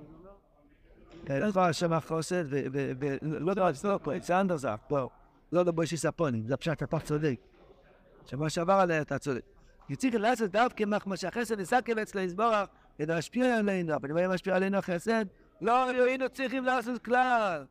כבר 1.51 1.71
שם 1.71 1.93
החוסד, 1.93 2.43
ולא 2.49 3.51
יודע, 3.51 3.71
זה 3.71 3.87
לא 3.87 3.99
פה, 4.03 4.11
זה 4.19 4.41
אנדרזאק, 4.41 4.91
לא. 4.91 5.09
לא 5.51 5.65
לבוישי 5.65 5.97
ספונים, 5.97 6.47
זה 6.47 6.57
פשוט 6.57 6.83
אתה 6.83 6.99
צודק. 6.99 7.39
שבוע 8.25 8.49
שעבר 8.49 8.73
עליה 8.73 9.01
אתה 9.01 9.19
צודק. 9.19 9.58
יציג 9.89 10.15
לעשות 10.15 10.51
דווקא 10.51 10.83
מה 11.05 11.17
שהחסד 11.17 11.59
נסקל 11.59 12.01
אצלו 12.01 12.21
יסבורך, 12.21 12.69
כדי 12.97 13.13
להשפיע 13.13 13.57
עלינו, 13.57 13.95
אבל 13.95 14.19
אם 14.19 14.31
משפיע 14.31 14.55
עלינו 14.55 14.77
החסד, 14.77 15.25
לא 15.61 15.89
היינו 15.89 16.29
צריכים 16.29 16.65
לעשות 16.65 17.05
כלל. 17.05 17.65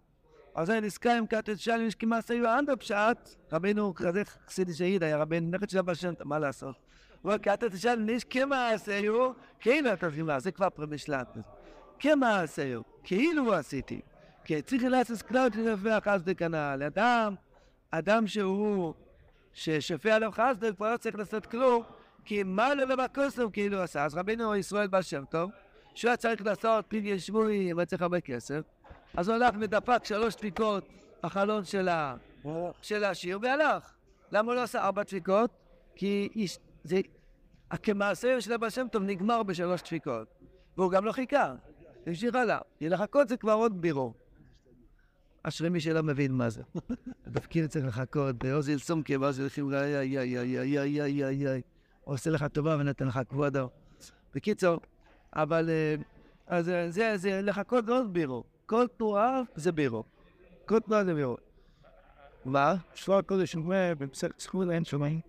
אז 0.54 0.66
זה 0.66 0.80
נזכר 0.80 1.10
עם 1.10 1.26
כתת 1.26 1.58
שלם, 1.58 1.86
יש 1.86 1.94
כמעט 1.94 2.30
היו 2.30 2.58
אנדר 2.58 2.76
פשט, 2.76 3.36
רבינו 3.52 3.94
כזה 3.94 4.22
חסידי 4.24 4.74
שהעיד, 4.74 5.02
היה 5.02 5.16
רבינו 5.16 5.50
נכד 5.50 5.70
של 5.70 5.78
הבשם, 5.78 6.12
מה 6.24 6.38
לעשות? 6.38 6.76
הוא 7.22 7.32
אומר, 7.32 7.38
כתת 7.42 7.70
שלם, 7.76 8.08
יש 8.08 8.24
כמעט 8.24 8.88
היו, 8.88 9.30
כאילו 9.60 9.92
אתה 9.92 10.06
צריכים 10.06 10.26
לעשות, 10.26 10.42
זה 10.42 10.52
כבר 10.52 10.70
פרמשלט. 10.70 11.36
כמעט 11.98 12.58
היו, 12.58 12.80
כאילו 13.04 13.54
עשיתי. 13.54 14.00
כי 14.44 14.62
צריך 14.62 14.82
לעשות 14.84 15.22
כלל 15.22 15.50
תרווה 15.50 16.00
חסדי 16.00 16.34
כנ"ל. 16.34 16.82
אדם, 16.86 17.34
אדם 17.90 18.26
שהוא, 18.26 18.94
ששפע 19.52 20.14
עליו 20.14 20.32
חסדי, 20.32 20.68
כבר 20.76 20.92
לא 20.92 20.96
צריך 20.96 21.16
לעשות 21.16 21.46
כלום, 21.46 21.82
כי 22.28 22.42
מה 22.42 22.74
לא 22.74 22.84
בבקוסם 22.84 23.50
כאילו 23.50 23.82
עשה? 23.82 24.04
אז 24.04 24.14
רבינו 24.14 24.56
ישראל 24.56 24.86
בר 24.86 25.00
שם 25.00 25.24
טוב, 25.30 25.50
שהוא 25.94 26.08
היה 26.08 26.16
צריך 26.16 26.46
לעשות 26.46 26.84
פיניה 26.88 27.18
שמורי, 27.18 27.72
אבל 27.72 27.84
צריך 27.84 28.02
הרבה 28.02 28.20
כסף, 28.20 28.60
אז 29.16 29.28
הוא 29.28 29.34
הלך 29.34 29.54
ודפק 29.60 30.04
שלוש 30.04 30.36
דפיקות 30.36 30.88
בחלון 31.22 31.64
של 32.82 33.04
השיר 33.04 33.38
והלך. 33.42 33.94
למה 34.32 34.48
הוא 34.48 34.54
לא 34.54 34.62
עשה 34.62 34.84
ארבע 34.84 35.02
דפיקות? 35.02 35.50
כי 35.94 36.28
איש, 36.34 36.58
זה, 36.84 37.00
כמעשה 37.82 38.40
של 38.40 38.52
הבעל 38.52 38.70
שם 38.70 38.86
טוב 38.92 39.02
נגמר 39.02 39.42
בשלוש 39.42 39.82
דפיקות, 39.82 40.28
והוא 40.76 40.90
גם 40.90 41.04
לא 41.04 41.12
חיכה, 41.12 41.54
המשיך 42.06 42.34
הלאה, 42.34 42.58
כי 42.78 42.88
לחכות 42.88 43.28
זה 43.28 43.36
כבר 43.36 43.52
עוד 43.52 43.80
בירו. 43.80 44.14
אשרי 45.42 45.68
מי 45.68 45.80
שלא 45.80 46.02
מבין 46.02 46.32
מה 46.32 46.50
זה. 46.50 46.62
דפקין 47.26 47.66
צריך 47.66 47.86
לחכות, 47.86 48.44
באוזיל 48.44 48.78
סומקי, 48.78 49.18
באוזיל 49.18 49.48
חימגה, 49.48 49.84
איי 49.84 50.18
איי 50.18 50.38
איי 50.38 50.58
איי 50.58 50.78
איי 50.78 51.24
איי 51.24 51.48
איי 51.48 51.62
עושה 52.08 52.30
לך 52.30 52.44
טובה 52.52 52.76
ונותן 52.80 53.06
לך 53.06 53.20
כבודו. 53.28 53.68
בקיצור, 54.34 54.80
אבל 55.32 55.70
אז 56.46 56.72
זה, 56.88 57.16
זה 57.16 57.42
לחכות 57.42 57.84
לא 57.86 58.02
בירו. 58.12 58.44
כל 58.66 58.86
תנועה 58.96 59.42
זה 59.54 59.72
בירו. 59.72 60.04
כל 60.66 60.80
תנועה 60.80 61.04
זה 61.04 61.14
בירו. 61.14 61.36
מה? 62.44 62.74
שבוע 62.94 63.22
קודש 63.22 63.56
אומר 63.56 63.92
בסכול 63.98 64.70
אין 64.70 64.84
שומעים. 64.84 65.20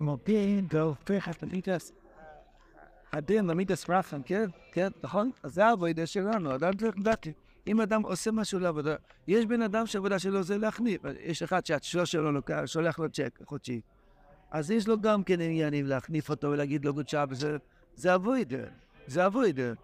מובין 0.00 0.66
והופך 0.70 1.28
את 1.28 1.42
המיתס. 1.42 1.92
הדין 3.12 3.46
למיתס 3.46 3.90
רחם, 3.90 4.22
כן? 4.22 4.46
כן, 4.72 4.88
נכון? 5.02 5.30
אז 5.42 5.54
זה 5.54 5.66
העבודה 5.66 6.06
שלנו, 6.06 6.54
אדם 6.54 6.76
צריך 6.76 6.98
לדעתי. 6.98 7.32
אם 7.66 7.80
אדם 7.80 8.02
עושה 8.02 8.30
משהו 8.30 8.58
לעבודה, 8.58 8.96
יש 9.28 9.46
בן 9.46 9.62
אדם 9.62 9.86
שהעבודה 9.86 10.18
שלו 10.18 10.42
זה 10.42 10.58
להחניף. 10.58 11.00
יש 11.20 11.42
אחד 11.42 11.66
שהשלוש 11.66 12.12
שלו 12.12 12.32
לוקח, 12.32 12.62
שולח 12.66 12.98
לו 12.98 13.10
צ'ק 13.10 13.38
חודשי. 13.44 13.80
אז 14.56 14.70
יש 14.70 14.88
לו 14.88 15.00
גם 15.00 15.24
כן 15.24 15.40
עניינים 15.40 15.86
להחניף 15.86 16.30
אותו 16.30 16.46
ולהגיד 16.50 16.84
לו 16.84 16.94
גוד 16.94 17.08
שעה, 17.08 17.24
זה 17.94 18.14
אבוידר, 18.14 18.64
זה 19.06 19.26
אבוידר. 19.26 19.74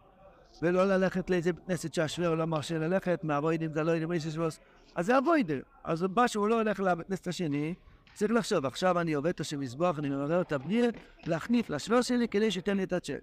ולא 0.62 0.84
ללכת 0.84 1.30
לאיזה 1.30 1.50
כנסת 1.66 1.94
שהשוור 1.94 2.34
לא 2.34 2.44
מרשה 2.44 2.78
ללכת, 2.78 3.24
מהאבוידים 3.24 3.72
זה 3.72 3.82
לא 3.82 3.90
יודעים 3.90 4.12
איזה 4.12 4.30
שבוס, 4.30 4.60
אז 4.94 5.06
זה 5.06 5.18
אבוידר. 5.18 5.60
אז 5.84 6.06
מה 6.16 6.28
שהוא 6.28 6.48
לא 6.48 6.60
הולך 6.60 6.80
לבית 6.80 7.06
כנסת 7.06 7.26
השני, 7.26 7.74
צריך 8.14 8.32
לחשוב, 8.32 8.66
עכשיו 8.66 9.00
אני 9.00 9.12
עובד 9.12 9.30
את 9.30 9.40
השם 9.40 9.60
מזבוח, 9.60 9.98
אני 9.98 10.08
מעורר 10.08 10.40
את 10.40 10.52
הבניר, 10.52 10.90
להחניף 11.26 11.70
לשוור 11.70 12.02
שלי 12.02 12.28
כדי 12.28 12.50
שייתן 12.50 12.76
לי 12.76 12.82
את 12.82 12.92
הצ'ק. 12.92 13.20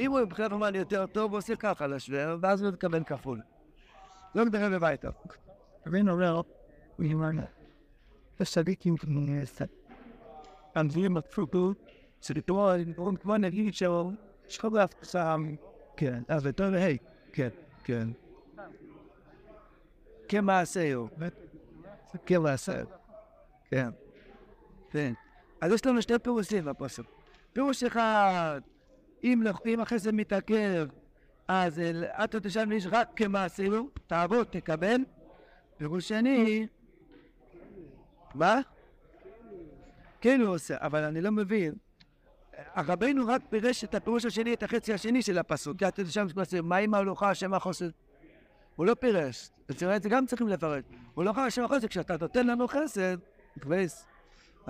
אם 0.00 0.10
הוא 0.10 0.20
מבחינת 0.20 0.52
אומן 0.52 0.74
יותר 0.74 1.06
טוב, 1.06 1.30
הוא 1.30 1.38
עושה 1.38 1.56
ככה 1.56 1.86
לשוור, 1.86 2.38
ואז 2.40 2.62
הוא 2.62 2.70
מתכוון 2.70 3.04
כפול. 3.04 3.40
לא 4.34 4.44
מדבר 4.44 4.70
בביתה. 4.70 5.08
רבין 5.86 6.08
אומר, 6.08 6.42
הוא 6.96 7.12
אומר, 7.12 7.44
אנגלים 10.76 11.16
הפרוקו, 11.16 11.72
my 11.72 11.74
football. 11.74 11.92
So 12.22 12.34
the 12.34 12.40
door 12.40 12.76
one 13.24 13.44
at 13.44 13.54
each 13.54 13.82
show, 13.82 14.12
כן, 15.96 16.22
אז 16.28 16.46
אתה 16.46 16.66
אומר, 16.66 16.78
היי, 16.78 16.98
כן, 17.32 17.48
כן. 17.84 18.08
כמעשה 20.28 20.94
הוא. 20.94 21.08
כמעשה. 22.26 22.82
כן. 23.70 23.88
כן. 24.90 25.12
אז 25.60 25.72
יש 25.72 25.86
לנו 25.86 26.02
שני 26.02 26.18
פירושים 26.18 26.64
בפוסק. 26.64 27.02
פירוש 27.52 27.84
אחד, 27.84 28.60
אם 29.24 29.80
החסד 29.80 30.10
מתעכב, 30.10 30.88
אז 31.48 31.80
אתה 32.24 32.40
תשאל 32.40 32.64
מי 32.64 32.78
רק 32.90 33.08
כמעשה 33.16 33.62
תעבוד, 34.06 34.46
תקבל. 34.50 35.00
פירוש 35.76 36.08
שני, 36.08 36.66
מה? 38.34 38.60
כן 40.22 40.40
הוא 40.40 40.54
עושה, 40.54 40.76
אבל 40.80 41.04
אני 41.04 41.20
לא 41.20 41.30
מבין. 41.30 41.74
הרבינו 42.74 43.26
רק 43.26 43.42
פירש 43.50 43.84
את 43.84 43.94
הפירוש 43.94 44.24
השני, 44.24 44.54
את 44.54 44.62
החצי 44.62 44.92
השני 44.92 45.22
של 45.22 45.38
הפסוק. 45.38 45.78
כי 45.78 45.88
אתם 45.88 46.06
שם 46.06 46.26
מה 46.62 46.76
עם 46.76 46.94
ההלוכה 46.94 47.30
השם 47.30 47.54
החוסד? 47.54 47.90
הוא 48.76 48.86
לא 48.86 48.94
פירש. 48.94 49.50
את 49.70 50.02
זה 50.02 50.08
גם 50.08 50.26
צריכים 50.26 50.48
לפרש. 50.48 50.84
הוא 51.14 51.24
לא 51.24 51.32
חייב 51.32 51.46
השם 51.46 51.64
החוסד, 51.64 51.86
כשאתה 51.86 52.16
נותן 52.20 52.46
לנו 52.46 52.68
חסד, 52.68 53.16
כבש. 53.60 53.92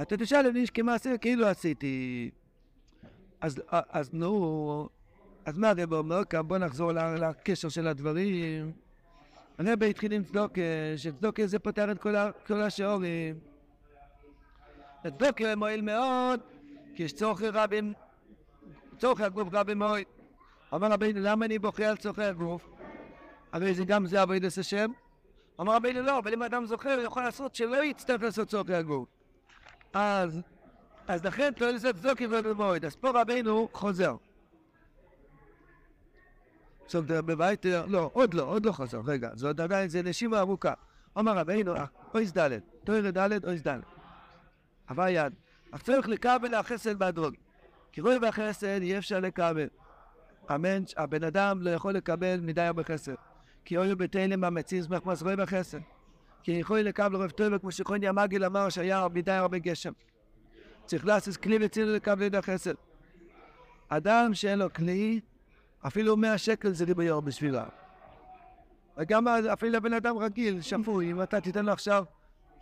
אתה 0.02 0.16
תשאל 0.16 0.46
אם 0.46 0.56
איש 0.56 0.70
כמעשה, 0.70 1.18
כאילו 1.18 1.46
עשיתי. 1.46 2.30
אז, 3.40 3.62
אז 3.68 4.10
נו, 4.12 4.88
אז 5.44 5.58
מה 5.58 5.74
זה 5.74 5.84
אומר? 5.92 6.22
בוא 6.46 6.58
נחזור 6.58 6.92
לקשר 6.92 7.68
של 7.68 7.86
הדברים. 7.86 8.72
הרבי 9.58 9.90
התחיל 9.90 10.12
עם 10.12 10.24
צדוקה, 10.24 10.60
שצדוקה 10.96 11.46
זה 11.46 11.58
פותר 11.58 11.92
את 11.92 11.98
כל 12.46 12.62
השעורים. 12.62 13.51
לצדוקה 15.04 15.56
מועיל 15.56 15.82
מאוד, 15.82 16.40
כי 16.94 17.02
יש 17.02 17.12
צורכי 17.12 17.48
רבים, 17.48 17.92
צורכי 18.98 19.24
הגוף 19.24 19.48
רבים 19.52 19.78
מאוד. 19.78 20.00
אמר 20.74 20.92
רבינו, 20.92 21.20
למה 21.22 21.44
אני 21.44 21.58
בוכה 21.58 21.86
על 21.86 21.96
צורכי 21.96 22.22
הגוף? 22.22 22.68
הרי 23.52 23.74
זה 23.74 23.84
גם 23.84 24.06
זה 24.06 24.22
עבודת 24.22 24.58
השם. 24.58 24.90
אמר 25.60 25.74
רבינו, 25.74 26.02
לא, 26.02 26.18
אבל 26.18 26.32
אם 26.32 26.42
אדם 26.42 26.66
זוכר, 26.66 26.98
יכול 27.04 27.22
לעשות 27.22 27.54
שלא 27.54 27.84
יצטרך 27.84 28.22
לעשות 28.22 28.48
צורכי 28.48 28.74
הגוף. 28.74 29.08
אז, 29.92 30.40
אז 31.08 31.24
לכן 31.24 31.52
תועל 31.56 31.74
לזה 31.74 31.92
צדוקה 31.92 32.24
ובמועד. 32.30 32.84
אז 32.84 32.96
פה 32.96 33.10
רבינו 33.20 33.68
חוזר. 33.72 34.16
עכשיו 36.84 37.02
בבית, 37.06 37.64
לא, 37.88 38.10
עוד 38.12 38.34
לא, 38.34 38.42
עוד 38.42 38.66
לא 38.66 38.72
חזר, 38.72 39.00
רגע, 39.04 39.30
עוד 39.42 39.60
עדיין, 39.60 39.88
זה 39.88 40.02
נשימה 40.02 40.38
ארוכה. 40.38 40.72
אמר 41.18 41.38
רבינו, 41.38 41.74
אויס 42.14 42.32
ד', 42.38 42.58
תוירה 42.84 43.10
ד', 43.10 43.44
אויס 43.44 43.62
ד'. 43.66 43.80
עבר 44.86 45.08
יד. 45.08 45.32
צריך 45.82 46.08
לקבל 46.08 46.54
החסד 46.54 46.98
בהדרוג. 46.98 47.34
כי 47.92 48.00
רואי 48.00 48.18
בחסד 48.18 48.82
אי 48.82 48.98
אפשר 48.98 49.20
לקבל. 49.20 49.68
אמן, 50.54 50.82
הבן 50.96 51.24
אדם 51.24 51.62
לא 51.62 51.70
יכול 51.70 51.92
לקבל 51.92 52.40
מדי 52.40 52.62
הרבה 52.62 52.84
חסד. 52.84 53.14
כי 53.64 53.76
אוי 53.76 53.94
בתלם 53.94 54.44
המציז 54.44 54.88
מחמס 54.88 55.22
רואי 55.22 55.36
בחסד. 55.36 55.78
כי 56.42 56.52
יכול 56.52 56.80
לקבל 56.80 57.16
רב 57.16 57.30
טוב, 57.30 57.58
כמו 57.58 57.72
שכוני 57.72 58.08
המגיל 58.08 58.44
אמר 58.44 58.68
שהיה 58.68 59.06
מדי 59.14 59.32
הרבה 59.32 59.58
גשם. 59.58 59.92
צריך 60.86 61.06
לעשות 61.06 61.36
כלי 61.36 61.58
וציל 61.60 61.88
לקבל 61.88 62.26
את 62.26 62.34
החסד. 62.34 62.74
אדם 63.88 64.34
שאין 64.34 64.58
לו 64.58 64.72
כלי, 64.72 65.20
אפילו 65.86 66.16
100 66.16 66.38
שקל 66.38 66.72
זה 66.72 66.84
ריבוי 66.84 67.10
אור 67.10 67.22
בשבילה. 67.22 67.64
וגם 68.96 69.28
אפילו 69.28 69.72
לבן 69.72 69.92
אדם 69.92 70.18
רגיל, 70.18 70.60
שפוי, 70.60 71.10
אם 71.10 71.22
אתה 71.22 71.40
תיתן 71.40 71.64
לו 71.64 71.72
עכשיו 71.72 72.04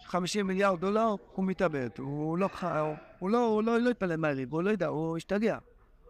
50 0.04 0.46
מיליארד 0.46 0.80
דולר, 0.80 1.14
הוא 1.32 1.44
מתאבד. 1.44 1.88
הוא 1.98 2.38
לא, 2.38 2.48
הוא, 2.62 2.96
הוא 3.18 3.30
לא, 3.30 3.46
הוא 3.46 3.62
לא, 3.62 3.78
לא 3.78 3.90
יתפלל 3.90 4.16
מהריב, 4.16 4.54
הוא 4.54 4.62
לא 4.62 4.70
ידע, 4.70 4.86
הוא 4.86 5.16
השתגע. 5.16 5.58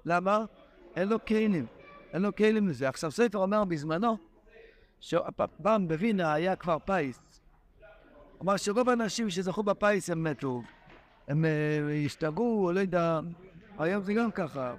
למה? 0.05 0.45
אין 0.97 1.09
לו 1.09 1.25
כלים. 1.25 1.67
אין 2.13 2.23
לו 2.23 2.37
כלים 2.37 2.69
לזה. 2.69 2.89
עכשיו 2.89 3.11
ספר 3.11 3.39
אומר 3.39 3.65
בזמנו, 3.65 4.17
שפעם 5.01 5.89
בווינה 5.89 6.33
היה 6.33 6.57
כבר 6.57 6.79
פיס. 6.79 7.41
אמר 8.43 8.57
שרוב 8.57 8.89
האנשים 8.89 9.31
שזכו 9.31 9.63
בפיס 9.63 10.11
הם 10.11 10.25
מתו. 10.25 10.63
הם 11.29 11.45
השתגעו, 12.07 12.71
לא 12.75 12.81
יודע, 12.81 13.21
היום 13.79 14.03
זה 14.03 14.15
גם 14.15 14.31
ככה. 14.31 14.75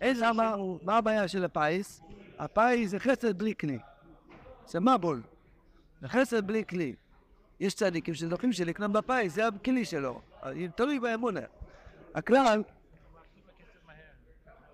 אין 0.00 0.16
למה, 0.20 0.54
מה 0.82 0.96
הבעיה 0.96 1.28
של 1.28 1.44
הפיס? 1.44 2.02
הפיס 2.38 2.90
זה 2.90 2.98
חסד 2.98 3.38
בלי 3.38 3.54
כלי. 3.60 3.78
זה 4.66 4.80
מבול. 4.80 5.22
זה 6.00 6.08
חסד 6.08 6.46
בלי 6.46 6.64
כלי. 6.68 6.94
יש 7.60 7.74
צדיקים 7.74 8.14
שזוכים 8.14 8.52
שלקנות 8.52 8.92
בפיס, 8.92 9.34
זה 9.34 9.46
הכלי 9.46 9.84
שלו. 9.84 10.20
תלוי 10.76 11.00
באמונה. 11.00 11.40
הכלל... 12.14 12.62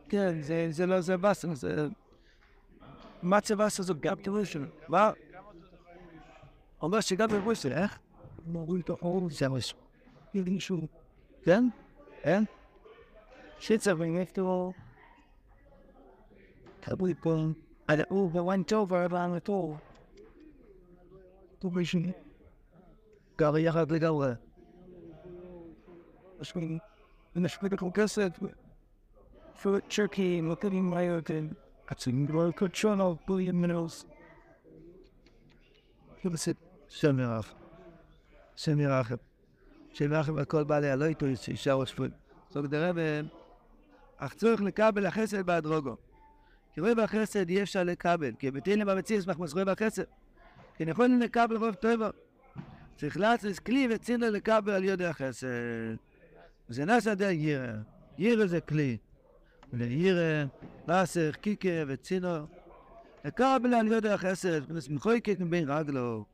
כן, 0.08 0.42
זה, 0.42 0.66
זה 0.70 0.86
לא, 0.86 1.00
זה 1.00 1.16
באסר, 1.16 1.54
זה... 1.54 1.88
מה 3.22 3.40
צבא 3.40 3.64
עשה 3.64 3.82
זאת 3.82 4.00
גם 4.00 4.16
פירוש? 4.16 4.56
מה? 4.88 5.10
אומר 6.82 7.00
שגם 7.00 7.28
ברוסיה, 7.28 7.82
איך? 7.82 7.98
מוריד 8.46 8.82
את 8.84 8.90
האור, 8.90 9.30
זה 9.30 9.48
מה 9.48 9.58
יודעים 10.34 10.60
שהוא 10.60 10.88
כן? 11.42 11.68
אין? 12.22 12.44
שיצר 13.58 13.94
ונפטרו. 13.98 14.72
תלוי 16.80 17.14
פה, 17.14 17.36
על 17.86 18.00
האור 18.00 18.30
ווין 18.36 18.62
טוב 18.62 18.92
ועל 18.92 19.36
הטוב. 19.36 19.78
טוב 21.58 21.78
ראשון, 21.78 22.02
גר 23.38 23.58
יחד 23.58 23.90
לגמרי. 23.90 24.30
משמעים, 26.40 26.78
ונשמע 27.36 27.68
בכל 27.68 27.90
כסף. 27.94 28.28
פרוט 29.62 29.82
צ'רקי, 29.90 30.40
נותנים 30.40 30.90
מהר, 30.90 31.20
כן. 31.24 31.44
עצים 31.86 32.26
גרוע 32.26 32.52
קודשונו, 32.52 33.16
בוליאן 33.26 33.56
מנוס. 33.56 34.06
בסדר. 36.24 36.60
שם 36.88 37.20
ירח. 37.20 37.54
שם 38.56 38.80
ירחם. 38.80 39.14
שם 39.92 40.12
ירחם 40.12 40.38
על 40.38 40.44
כל 40.44 40.64
בעלי 40.64 40.90
הלויטו 40.90 41.26
שישארו 41.34 41.86
שפוי. 41.86 42.08
זאת 42.50 42.70
דרבה, 42.70 43.20
אך 44.16 44.34
צורך 44.34 44.60
לקבל 44.60 45.06
החסד 45.06 45.46
בהדרוגו. 45.46 45.96
כי 46.72 46.80
רואה 46.80 46.94
בחסד 46.94 47.48
אי 47.48 47.62
אפשר 47.62 47.84
לקבל, 47.84 48.32
כי 48.38 48.50
בתהילים 48.50 48.86
במציאות 48.86 49.26
מחמוס 49.26 49.52
רואה 49.52 49.64
בחסד. 49.64 50.02
כי 50.76 50.84
נכון 50.84 51.18
לקבל 51.18 51.56
רוב 51.56 51.74
טובה. 51.74 52.10
צריך 52.96 53.16
לעשות 53.16 53.58
כלי 53.58 53.88
וצינו 53.90 54.30
לקבל 54.30 54.72
על 54.72 54.84
ידי 54.84 55.06
החסד. 55.06 55.46
זה 56.68 56.84
נעשה 56.84 57.14
דרך 57.14 57.30
יירא. 57.30 57.72
יירא 58.18 58.46
זה 58.46 58.60
כלי. 58.60 58.96
ויירא, 59.72 60.44
נסך, 60.88 61.36
קיקה 61.40 61.68
וצינו. 61.86 62.46
לקבל 63.24 63.74
על 63.74 63.92
ידי 63.92 64.10
החסד, 64.10 64.60
מבחינת 64.60 64.88
מחויקת 64.88 65.40
מבין 65.40 65.70
רגלו. 65.70 66.24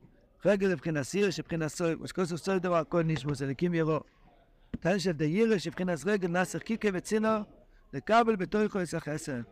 רגל 0.45 0.67
לבחינת 0.67 1.03
סיר 1.03 1.31
שבחינת 1.31 1.69
סוי, 1.69 1.95
ושכוסו 1.95 2.39
סוי 2.39 2.59
דבר 2.59 2.77
הכל 2.77 3.03
נשמוס, 3.03 3.43
אליקים 3.43 3.75
ירו. 3.75 4.01
כאן 4.81 4.99
של 4.99 5.13
דיירה 5.13 5.59
שבחינת 5.59 5.99
רגל 6.07 6.29
נסך 6.29 6.59
קיקה 6.59 6.89
וצינו, 6.93 7.29
לקבל 7.93 8.37
בתוכו 8.37 8.83
את 8.83 8.95
החסד. 8.95 9.43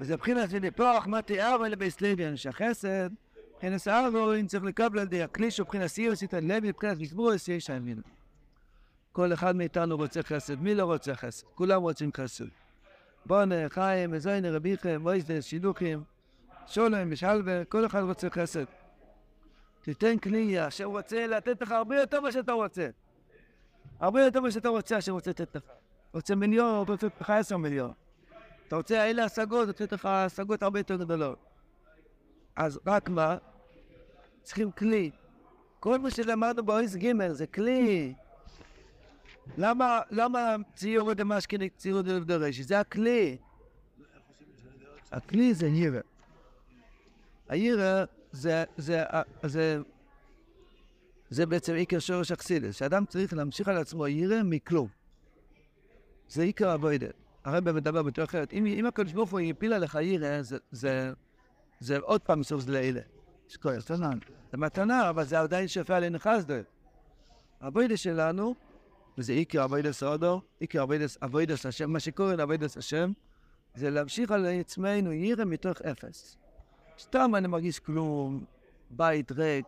וזה 0.00 0.14
מבחינת 0.14 0.48
ונפוח 0.52 1.06
מה 1.06 1.22
תיאר 1.22 1.66
אלה 1.66 1.76
בסלביאן, 1.76 2.36
שהחסד, 2.36 3.10
מבחינת 3.62 3.86
הארבורים 3.86 4.46
צריך 4.46 4.64
לקבל 4.64 4.98
על 4.98 5.06
ידי 5.06 5.22
הכלי 5.22 5.50
שהוא 5.50 5.64
מבחינת 5.66 5.86
סיר, 5.86 6.14
סיתן 6.14 6.44
לוי, 6.44 6.68
מבחינת 6.68 6.98
מזמור, 6.98 7.32
יש 7.48 7.70
האמין. 7.70 8.00
כל 9.12 9.32
אחד 9.32 9.56
מאיתנו 9.56 9.96
רוצה 9.96 10.22
חסד, 10.22 10.60
מי 10.60 10.74
לא 10.74 10.84
רוצה 10.84 11.14
חסד? 11.14 11.46
כולם 11.54 11.82
רוצים 11.82 12.10
חסד. 12.16 12.44
בונה, 13.26 13.68
חיים, 13.68 14.10
מזיינה, 14.10 14.50
רביכם, 14.50 15.00
מויזדה, 15.00 15.42
שילוחים, 15.42 16.02
שולם, 16.66 17.10
משלווה, 17.10 17.64
כל 17.64 17.86
אחד 17.86 18.02
רוצה 18.02 18.30
חסד. 18.30 18.64
תיתן 19.82 20.18
כלי, 20.18 20.68
אשר 20.68 20.84
רוצה 20.84 21.26
לתת 21.26 21.62
לך 21.62 21.70
הרבה 21.70 22.00
יותר 22.00 22.20
ממה 22.20 22.32
שאתה 22.32 22.52
רוצה. 22.52 22.88
הרבה 24.00 24.24
יותר 24.24 24.40
ממה 24.40 24.50
שאתה 24.50 24.68
רוצה, 24.68 24.98
אשר 24.98 25.12
רוצה 25.12 25.30
לתת 25.30 25.56
לך. 25.56 25.62
רוצה 26.14 26.34
מיליון, 26.34 26.74
הוא 26.74 26.86
רוצה 26.88 27.06
לך 27.20 27.30
עשר 27.30 27.56
מיליון. 27.56 27.92
אתה 28.68 28.76
רוצה 28.76 29.10
אלה 29.10 29.24
השגות, 29.24 29.68
לתת 29.68 29.92
לך 29.92 30.06
השגות 30.06 30.62
הרבה 30.62 30.80
יותר 30.80 30.96
גדולות. 30.96 31.38
אז 32.56 32.80
רק 32.86 33.08
מה? 33.08 33.36
צריכים 34.42 34.70
כלי. 34.70 35.10
כל 35.80 35.98
מה 35.98 36.10
שלמדנו 36.10 36.62
באויס 36.62 36.96
ג' 36.96 37.28
זה 37.32 37.46
כלי. 37.46 38.14
למה, 39.58 40.00
למה 40.10 40.56
ציור 40.74 41.12
דמשכני 41.12 41.68
ציור 41.70 42.02
דרשי? 42.02 42.62
זה 42.62 42.80
הכלי. 42.80 43.36
הכלי 45.12 45.54
זה 45.54 45.66
יירא. 45.66 46.00
הירא 47.48 48.04
זה, 48.32 48.64
זה, 48.76 49.02
זה, 49.42 49.78
זה 51.30 51.46
בעצם 51.46 51.74
עיקר 51.74 51.98
שורש 51.98 52.32
אכסידס, 52.32 52.76
שאדם 52.76 53.06
צריך 53.06 53.32
להמשיך 53.32 53.68
על 53.68 53.76
עצמו 53.76 54.08
ירא 54.08 54.42
מכלום. 54.44 54.88
זה 56.28 56.42
עיקר 56.42 56.74
אבוידת. 56.74 57.14
הרב 57.44 57.70
מדבר 57.70 58.02
בתור 58.02 58.24
אחרת. 58.24 58.52
אם, 58.52 58.66
אם 58.66 58.86
הקדוש 58.86 59.12
ברוך 59.12 59.30
הוא 59.30 59.40
יפיל 59.40 59.72
עליך 59.72 59.98
ירא, 60.02 60.42
זה, 60.42 60.58
זה, 60.70 61.12
זה 61.80 61.98
עוד 61.98 62.20
פעם 62.20 62.40
מסוף 62.40 62.60
זה 62.60 62.72
לאלה. 62.72 63.00
כוח, 63.56 63.72
מתנה. 63.72 64.10
זה 64.50 64.56
מתנה, 64.56 65.10
אבל 65.10 65.24
זה 65.24 65.40
עדיין 65.40 65.68
שופע 65.68 65.96
עלינו 65.96 66.18
חסדו. 66.18 66.54
אבוידת 67.60 67.98
שלנו, 67.98 68.54
וזה 69.18 69.32
עיקר 69.32 69.64
אבוידת 69.64 69.90
סעודו, 69.90 70.40
עיקר 70.60 70.84
אבוידת 71.22 71.64
השם, 71.64 71.90
מה 71.90 72.00
שקוראים 72.00 72.40
אבוידת 72.40 72.76
השם, 72.76 73.12
זה 73.74 73.90
להמשיך 73.90 74.30
על 74.30 74.46
עצמנו 74.46 75.12
ירא 75.12 75.44
מתוך 75.44 75.82
אפס. 75.82 76.36
סתם 76.98 77.34
אני 77.34 77.48
מרגיש 77.48 77.78
כלום, 77.78 78.44
בית 78.90 79.32
ריק, 79.32 79.66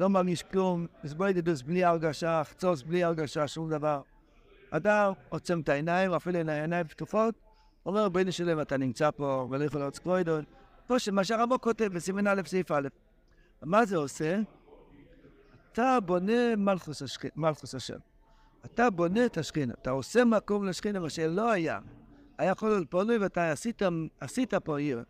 לא 0.00 0.08
מרגיש 0.08 0.42
כלום, 0.42 0.86
הסבוידדוס 1.04 1.62
בלי 1.62 1.84
הרגשה, 1.84 2.42
חצוץ 2.44 2.82
בלי 2.82 3.04
הרגשה, 3.04 3.48
שום 3.48 3.70
דבר. 3.70 4.00
אדם 4.70 5.12
עוצם 5.28 5.60
את 5.60 5.68
העיניים, 5.68 6.12
אפילו 6.12 6.38
עם 6.38 6.48
העיניים 6.48 6.86
פתוחות, 6.86 7.34
אומר, 7.86 8.08
בני 8.08 8.32
שלם, 8.32 8.60
אתה 8.60 8.76
נמצא 8.76 9.10
פה, 9.10 9.48
ולא 9.50 9.64
יכול 9.64 9.80
להיות 9.80 9.94
סקרוידון. 9.94 10.44
פשוט 10.88 11.14
מה 11.14 11.24
שהרבו 11.24 11.60
כותב 11.60 11.84
בסימן 11.84 12.26
א', 12.26 12.42
סעיף 12.46 12.70
א'. 12.70 12.88
מה 13.62 13.84
זה 13.86 13.96
עושה? 13.96 14.40
אתה 15.72 15.98
בונה 16.00 16.56
מלכוס, 16.56 17.02
השכין, 17.02 17.30
מלכוס 17.36 17.74
השם. 17.74 17.98
אתה 18.64 18.90
בונה 18.90 19.26
את 19.26 19.38
השכינה, 19.38 19.74
אתה 19.82 19.90
עושה 19.90 20.24
מקום 20.24 20.66
לשכינה, 20.66 21.00
מה 21.00 21.10
שלא 21.10 21.50
היה. 21.50 21.78
היה 22.38 22.50
יכול 22.50 22.68
להיות 22.68 22.90
פונוי 22.90 23.18
ואתה 23.18 23.52
עשית, 23.52 23.82
עשית 24.20 24.54
פה 24.54 24.78
עיר. 24.78 25.04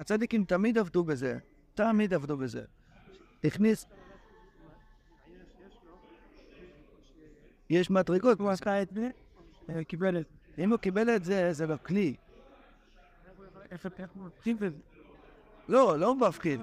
הצדיקים 0.00 0.44
תמיד 0.44 0.78
עבדו 0.78 1.04
בזה, 1.04 1.38
תמיד 1.74 2.14
עבדו 2.14 2.36
בזה. 2.36 2.64
הכניס... 3.44 3.86
יש 7.70 7.90
מדרגות. 7.90 8.40
הוא 8.40 8.50
עשה 8.50 8.82
את 8.82 8.88
זה, 8.94 9.10
קיבל 9.84 10.18
את 10.18 10.24
זה. 10.56 10.62
אם 10.62 10.70
הוא 10.70 10.78
קיבל 10.78 11.16
את 11.16 11.24
זה, 11.24 11.52
זה 11.52 11.66
לא 11.66 11.76
כלי. 11.86 12.16
איפה 13.70 13.88
הוא 14.14 14.26
מפחיד 14.26 14.62
את 14.62 14.72
זה? 14.72 14.97
לא, 15.68 15.98
לא 15.98 16.14
מפחיד. 16.14 16.60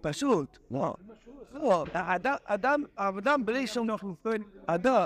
פשוט. 0.00 0.58
לא. 0.70 0.94
לא, 1.52 1.84
אדם, 2.44 2.84
אדם 2.96 3.46
בלי 3.46 3.66
שום... 3.66 3.88
אדם, 4.66 5.04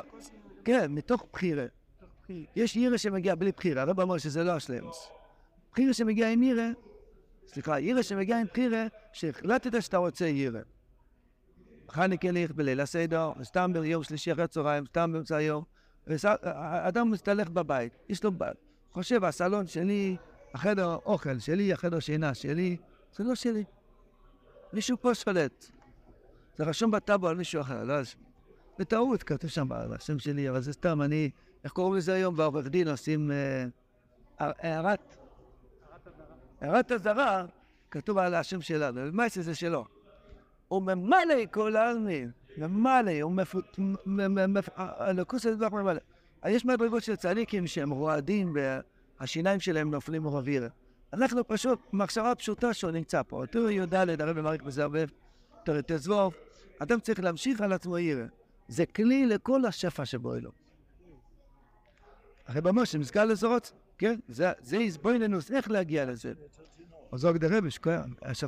כן, 0.65 0.93
מתוך 0.93 1.25
בחירה. 1.33 1.65
יש 2.57 2.77
ירא 2.77 2.97
שמגיע 2.97 3.35
בלי 3.35 3.53
בחירה, 3.53 3.83
הרב 3.83 4.01
אמר 4.01 4.19
שזה 4.19 4.45
לא 4.45 4.53
השלמוס. 4.53 5.09
בחירה 5.73 5.93
שמגיע 5.93 6.31
עם 6.31 6.43
ירא, 6.43 6.69
סליחה, 7.47 7.81
ירא 7.81 8.03
שמגיע 8.03 8.41
עם 8.41 8.47
בחירה, 8.47 8.87
שהחלטת 9.13 9.83
שאתה 9.83 9.97
רוצה 9.97 10.27
ירא. 10.27 10.61
חניקה 11.91 12.31
ליך 12.31 12.53
בליל 12.53 12.81
הסדר, 12.81 13.33
סתם 13.43 13.73
ביום 13.73 14.03
שלישי 14.03 14.33
אחרי 14.33 14.45
הצהריים, 14.45 14.87
סתם 14.87 15.13
באמצע 15.13 15.37
היום. 15.37 15.65
אדם 16.61 17.11
מסתלך 17.11 17.51
בבית, 17.51 17.93
יש 18.09 18.25
לו. 18.25 18.31
חושב, 18.93 19.25
הסלון 19.25 19.67
שלי, 19.67 20.17
החדר 20.55 20.97
אוכל 21.07 21.39
שלי, 21.39 21.73
החדר 21.73 22.01
שינה 22.01 22.35
שלי, 22.35 22.77
זה 23.17 23.25
לא 23.25 23.35
שלי. 23.35 23.65
מישהו 24.73 24.97
פה 25.01 25.15
שולט. 25.15 25.67
זה 26.57 26.65
רשום 26.65 26.91
בטאבו 26.91 27.29
על 27.29 27.37
מישהו 27.37 27.61
אחר, 27.61 27.85
לא 27.85 27.93
על 27.93 28.05
שלי. 28.05 28.23
בטעות 28.79 29.23
כתוב 29.23 29.51
שם 29.51 29.73
על 29.73 29.93
השם 29.93 30.19
שלי, 30.19 30.51
אבל 30.51 30.61
זה 30.61 30.73
סתם, 30.73 31.03
אני, 31.03 31.31
איך 31.65 31.73
קוראים 31.73 31.95
לזה 31.95 32.15
היום 32.15 32.37
בעורך 32.37 32.67
דין 32.69 32.89
עושים 32.89 33.31
אה, 33.31 33.65
הערת, 34.39 35.17
הערת 36.61 36.93
אזהרה, 36.93 37.47
כתוב 37.91 38.19
על 38.19 38.35
השם 38.35 38.61
שלנו, 38.61 39.07
למעשה 39.07 39.43
זה 39.43 39.55
שלו. 39.55 39.85
הוא 40.69 40.83
ממלא 40.83 41.35
כל 41.51 41.77
העלמין, 41.77 42.31
ממלא, 42.59 43.21
הוא 43.23 43.33
מפות... 43.33 43.79
הלוקוס 44.77 45.47
הזה 45.47 45.57
דבר 45.57 45.69
ממלא. 45.69 46.01
יש 46.47 46.65
מדרגות 46.65 47.03
של 47.03 47.17
צדיקים 47.17 47.67
שהם 47.67 47.91
רועדים 47.91 48.57
והשיניים 49.21 49.61
שלהם 49.61 49.91
נופלים 49.91 50.23
מרביר. 50.23 50.69
אנחנו 51.15 51.49
פשוט, 51.49 51.79
מחשבה 51.93 52.35
פשוטה 52.35 52.75
שהוא 52.75 52.91
נמצא 52.91 53.23
פה. 53.23 53.45
תראו 53.51 53.71
י"ד, 53.71 53.95
הרב 53.95 54.41
מעריך 54.41 54.63
בזה 54.63 54.83
הרבה, 54.83 54.99
תראו 55.65 55.79
תזבוב. 55.87 56.35
אדם 56.79 57.01
צריך 57.01 57.21
להמשיך 57.21 57.61
על 57.61 57.73
עצמו 57.73 57.99
ירא. 57.99 58.25
זה 58.69 58.87
כלי 58.87 59.27
לכל 59.27 59.65
השפע 59.65 60.05
שבו 60.05 60.35
אלו. 60.35 60.51
הרב 62.47 62.67
אמר 62.67 62.85
שמסגר 62.85 63.25
לזרות, 63.25 63.73
כן? 63.99 64.19
זה, 64.29 64.53
זה 64.61 64.77
איזבויננוס, 64.77 65.51
איך 65.51 65.71
להגיע 65.71 66.05
לזה? 66.05 66.33
אז 67.13 67.21
זוג 67.21 67.37
דרב, 67.37 67.67
יש 67.67 67.79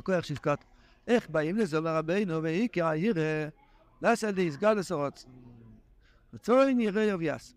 כוח 0.03 0.23
שהזכרת. 0.23 0.63
איך 1.07 1.29
באים 1.29 1.57
לזה 1.57 1.79
לרבינו 1.79 2.43
ואיקר 2.43 2.87
הירא, 2.87 3.47
לעשה 4.01 4.31
די 4.31 4.51
סגר 4.51 4.73
לזרות. 4.73 5.25
רצוי 6.33 6.75
ירא 6.79 7.01
יוביאס. 7.01 7.55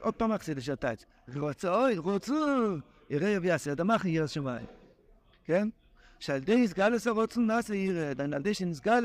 עוד 0.00 0.14
פעם 0.14 0.32
אקסידה 0.32 0.60
של 0.60 0.72
הטייץ. 0.72 1.04
רצוי, 1.28 1.96
רצו, 2.04 2.34
ירא 3.10 3.28
יוביאס, 3.28 3.68
אדמך 3.68 4.04
ירא 4.04 4.26
שמיים. 4.26 4.66
כן? 5.44 5.68
שעל 6.18 6.40
די 6.40 6.68
סגר 6.68 6.88
לזרות 6.88 7.36
נעשה 7.36 7.74
ירא, 7.74 8.12
על 8.34 8.42
די 8.42 8.54
שנסגר 8.54 8.98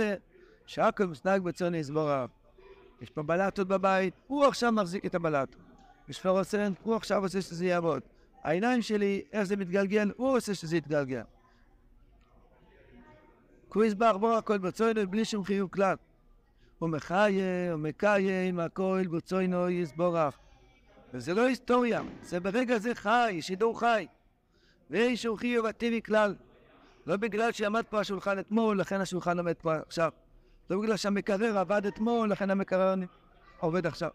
שהכל 0.66 1.06
מסנג 1.06 1.42
בצוני 1.42 1.78
יסבורם. 1.78 2.28
יש 3.02 3.10
פה 3.10 3.24
בלטות 3.24 3.68
בבית, 3.68 4.14
הוא 4.28 4.46
עכשיו 4.46 4.72
מחזיק 4.72 5.06
את 5.06 5.16
הבלטות. 5.16 5.56
יש 6.10 6.22
פרוסן, 6.22 6.74
הוא 6.84 6.96
עכשיו 6.96 7.22
רוצה 7.22 7.42
שזה 7.42 7.66
יעבוד. 7.66 8.02
העיניים 8.44 8.82
שלי, 8.82 9.22
איך 9.32 9.44
זה 9.44 9.56
מתגלגל, 9.56 10.12
הוא 10.18 10.30
רוצה 10.30 10.56
שזה 10.56 10.78
יתגלגל. 10.78 11.22
הוא 13.74 13.84
יסבר 13.84 14.18
בור 14.18 14.34
הכל 14.34 14.58
ברצונו 14.58 15.08
בלי 15.10 15.26
שום 15.26 15.44
חיוב 15.44 15.70
כלל. 15.70 15.96
הוא 16.80 16.90
מחיה, 16.90 17.72
הוא 17.72 17.80
מקיים, 17.80 18.60
הכל 18.60 19.04
ברצונו 19.10 19.70
יסבורך. 19.70 20.40
וזה 21.14 21.34
לא 21.34 21.48
היסטוריה, 21.48 22.02
זה 22.22 22.40
ברגע 22.40 22.78
זה 22.78 22.96
חי, 22.96 23.38
שידור 23.42 23.80
חי. 23.80 24.08
ואין 24.90 25.16
שום 25.16 25.38
חיוב 25.38 25.66
הטבעי 25.66 26.02
כלל. 26.02 26.36
לא 27.06 27.18
בגלל 27.18 27.52
שעמד 27.52 27.84
פה 27.90 28.00
השולחן 28.00 28.40
אתמול, 28.40 28.80
לכן 28.80 29.02
השולחן 29.02 29.38
עומד 29.38 29.54
פה 29.54 29.76
עכשיו. 29.76 30.12
לא 30.70 30.80
בגלל 30.82 30.98
שהמקרר 30.98 31.58
עבד 31.58 31.86
אתמול, 31.86 32.32
לכן 32.32 32.50
המקרר 32.50 32.96
עובד 33.60 33.88
עכשיו. 33.88 34.10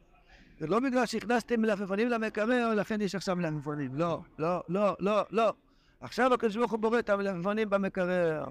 זה 0.58 0.66
לא 0.66 0.80
בגלל 0.80 1.06
שהכנסתם 1.06 1.60
מלפפונים 1.60 2.08
למקרר, 2.08 2.74
לכן 2.74 3.00
יש 3.00 3.14
עכשיו 3.14 3.36
מלפפונים. 3.36 3.94
לא, 3.94 4.20
לא, 4.38 4.62
לא, 4.68 4.96
לא, 5.00 5.22
לא. 5.30 5.52
עכשיו 6.00 6.34
הקדוש 6.34 6.56
ברוך 6.56 6.72
הוא 6.72 6.78
בורא 6.78 6.98
את 6.98 7.10
המלפפונים 7.10 7.70
במקרר. 7.70 8.44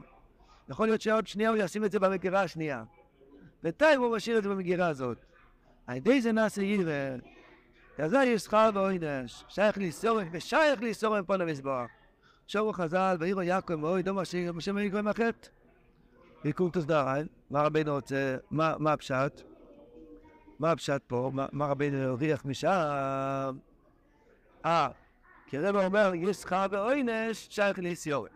יכול 0.69 0.87
להיות 0.87 1.01
שעוד 1.01 1.27
שנייה 1.27 1.49
הוא 1.49 1.57
ישים 1.57 1.85
את 1.85 1.91
זה 1.91 1.99
במגירה 1.99 2.41
השנייה. 2.41 2.83
בינתיים 3.63 4.01
הוא 4.01 4.15
משאיר 4.15 4.37
את 4.37 4.43
זה 4.43 4.49
במגירה 4.49 4.87
הזאת. 4.87 5.17
על 5.87 5.97
ידי 5.97 6.21
זה 6.21 6.31
נעשה 6.31 6.61
עיוור. 6.61 7.17
כזה 7.97 8.17
יש 8.17 8.41
שכר 8.41 8.69
ועונש. 8.73 9.43
שייך 9.47 9.77
ליסורם, 9.77 10.27
ושייך 10.31 10.81
ליסורם 10.81 11.25
פה 11.25 11.35
למזבח. 11.35 11.85
שורו 12.47 12.73
חז"ל, 12.73 13.17
ועירו 13.19 13.41
יעקב 13.41 13.83
ואוי 13.83 14.03
דומה 14.03 14.21
השם 14.21 14.77
יקרא 14.77 15.01
מהחטא. 15.01 15.47
ויקום 16.45 16.69
תסדרן, 16.69 17.25
מה 17.49 17.61
רבינו 17.61 17.95
רוצה, 17.95 18.35
מה, 18.51 18.93
הפשט? 18.93 19.41
מה 20.59 20.71
הפשט 20.71 21.01
פה? 21.07 21.31
מה, 21.33 21.65
רבינו 21.65 22.09
הוכיח 22.09 22.45
משם? 22.45 23.57
אה, 24.65 24.87
כי 25.47 25.57
הרב 25.57 25.75
אומר, 25.75 26.11
יש 26.15 26.37
שכר 26.37 26.65
ועונש, 26.71 27.47
שייך 27.49 27.79
ליסיורת. 27.79 28.31